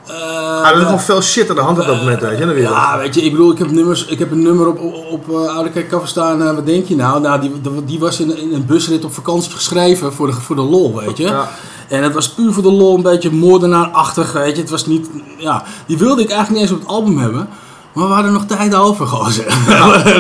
eh, 0.07 0.15
Ah, 0.63 0.69
er 0.71 0.77
is 0.83 0.89
nog 0.91 1.03
veel 1.03 1.23
shit 1.23 1.49
aan 1.51 1.55
de 1.57 1.61
hand 1.63 1.79
op 1.79 1.87
dat 1.87 1.97
moment, 1.97 2.21
weet 2.21 2.37
je, 2.37 2.43
in 2.43 2.49
de 2.49 2.55
wereld. 2.55 2.75
ja, 2.77 2.99
weet 2.99 3.15
je, 3.15 3.21
ik 3.23 3.31
bedoel, 3.31 3.53
ik 3.53 3.59
heb, 3.59 3.71
nummers, 3.71 4.05
ik 4.05 4.19
heb 4.19 4.31
een 4.31 4.43
nummer 4.43 4.67
op, 4.69 4.81
op, 4.81 4.95
op 5.11 5.29
uh, 5.31 5.57
Oude 5.57 5.87
cover 5.87 6.09
staan. 6.09 6.43
eh, 6.43 6.55
wat 6.55 6.67
denk 6.67 6.87
je 6.87 6.97
nou? 6.97 7.21
Nou, 7.21 7.41
die, 7.41 7.61
die, 7.61 7.85
die 7.85 7.99
was 7.99 8.21
in, 8.21 8.37
in 8.39 8.53
een 8.55 8.67
busrit 8.67 9.05
op 9.05 9.15
vakantie 9.15 9.53
geschreven 9.53 10.13
voor 10.13 10.27
de, 10.27 10.33
voor 10.33 10.57
de 10.57 10.63
lol, 10.63 10.95
weet 10.95 11.17
je. 11.17 11.23
Ja. 11.23 11.49
En 11.89 12.03
het 12.03 12.15
was 12.15 12.29
puur 12.29 12.53
voor 12.53 12.63
de 12.63 12.73
lol, 12.73 12.97
een 12.97 13.03
beetje 13.03 13.31
moordenaarachtig, 13.31 14.33
weet 14.33 14.55
je. 14.57 14.61
Het 14.63 14.71
was 14.71 14.87
niet, 14.87 15.09
ja, 15.39 15.63
die 15.87 15.99
wilde 15.99 16.23
ik 16.23 16.29
eigenlijk 16.31 16.61
niet 16.61 16.71
eens 16.71 16.81
op 16.81 16.87
het 16.87 16.97
album 16.97 17.19
hebben. 17.19 17.49
Maar 17.97 18.07
we 18.09 18.13
hadden 18.15 18.33
nog 18.33 18.45
tijd 18.47 18.75
over, 18.75 19.07
gozer. 19.07 19.45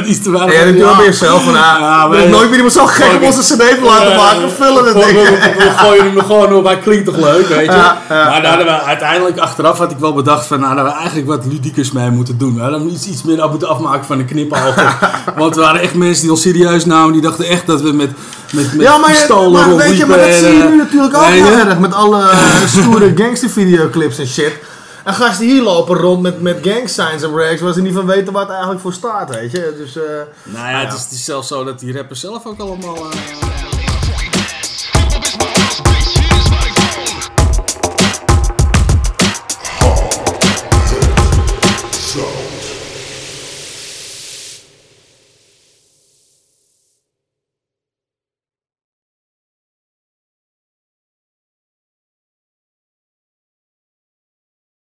Iets 0.06 0.22
te 0.24 0.30
weinig. 0.30 0.54
Jij 0.54 0.64
denkt 0.64 0.80
wel 0.80 0.96
bij 0.96 1.04
jezelf 1.04 1.42
van, 1.44 1.54
ah, 1.54 1.76
Ja, 1.80 2.08
we 2.08 2.28
nooit 2.28 2.46
meer 2.48 2.54
iemand 2.56 2.72
zo 2.74 2.86
gek 2.86 3.12
om 3.20 3.22
onze 3.24 3.40
cd 3.54 3.58
te 3.68 3.80
laten 3.84 4.16
maken. 4.16 4.50
Vullen 4.50 4.84
het 4.84 4.92
we, 4.94 5.04
ding. 5.04 5.18
we, 5.18 5.54
we 5.58 5.70
gooien 5.76 6.04
hem 6.04 6.16
er 6.18 6.24
gewoon 6.24 6.52
op, 6.54 6.64
hij 6.64 6.78
klinkt 6.78 7.04
toch 7.04 7.16
leuk, 7.16 7.48
weet 7.48 7.64
je. 7.66 7.72
Ja, 7.72 7.98
ja, 8.08 8.28
maar 8.28 8.42
daar 8.42 8.58
we 8.58 8.82
uiteindelijk 8.82 9.38
achteraf 9.38 9.78
had 9.78 9.90
ik 9.90 9.98
wel 9.98 10.12
bedacht 10.12 10.46
van, 10.46 10.60
nou, 10.60 10.76
dat 10.76 10.84
we 10.84 10.90
eigenlijk 10.92 11.26
wat 11.26 11.44
ludiekers 11.46 11.92
mee 11.92 12.10
moeten 12.10 12.38
doen. 12.38 12.54
We 12.54 12.60
hadden 12.60 12.90
iets, 12.90 13.06
iets 13.06 13.22
meer 13.22 13.40
af 13.40 13.50
moeten 13.50 13.68
afmaken 13.68 14.04
van 14.04 14.18
de 14.18 14.24
kniphalen. 14.24 14.74
Want 15.36 15.56
er 15.56 15.62
waren 15.62 15.80
echt 15.80 15.94
mensen 15.94 16.22
die 16.22 16.30
ons 16.30 16.42
serieus 16.42 16.84
namen, 16.84 17.12
die 17.12 17.22
dachten 17.22 17.44
echt 17.44 17.66
dat 17.66 17.80
we 17.80 17.92
met, 17.92 18.10
met, 18.52 18.72
met 18.74 18.86
Ja, 18.86 18.96
maar, 18.98 19.10
je- 19.10 19.48
maar 19.52 19.76
weet 19.76 19.96
je, 19.96 20.06
maar 20.06 20.18
dat 20.18 20.34
zie 20.34 20.46
je 20.46 20.52
nu 20.64 20.70
eh, 20.72 20.76
natuurlijk 20.78 21.16
ook 21.16 21.24
heel 21.24 21.44
je? 21.46 21.50
erg 21.64 21.78
met 21.78 21.94
alle 21.94 22.24
stoere 22.76 23.12
gangstervideoclips 23.16 24.18
en 24.18 24.26
shit. 24.26 24.52
En 25.06 25.14
gasten 25.14 25.46
hier 25.46 25.62
lopen 25.62 25.96
rond 25.96 26.22
met, 26.22 26.40
met 26.42 26.58
gang 26.62 26.88
signs 26.88 27.22
en 27.22 27.36
rags, 27.36 27.60
waar 27.60 27.72
ze 27.72 27.82
niet 27.82 27.94
van 27.94 28.06
weten 28.06 28.32
wat 28.32 28.42
het 28.42 28.50
eigenlijk 28.50 28.80
voor 28.80 28.92
staat, 28.92 29.30
weet 29.30 29.50
je. 29.50 29.74
Dus, 29.76 29.96
eh, 29.96 30.02
Nou 30.44 30.68
ja, 30.68 30.84
het 30.84 30.92
is, 30.92 31.02
het 31.02 31.12
is 31.12 31.24
zelfs 31.24 31.48
zo 31.48 31.64
dat 31.64 31.78
die 31.78 31.92
rappers 31.96 32.20
zelf 32.20 32.46
ook 32.46 32.58
allemaal... 32.60 32.96
eh, 32.96 33.65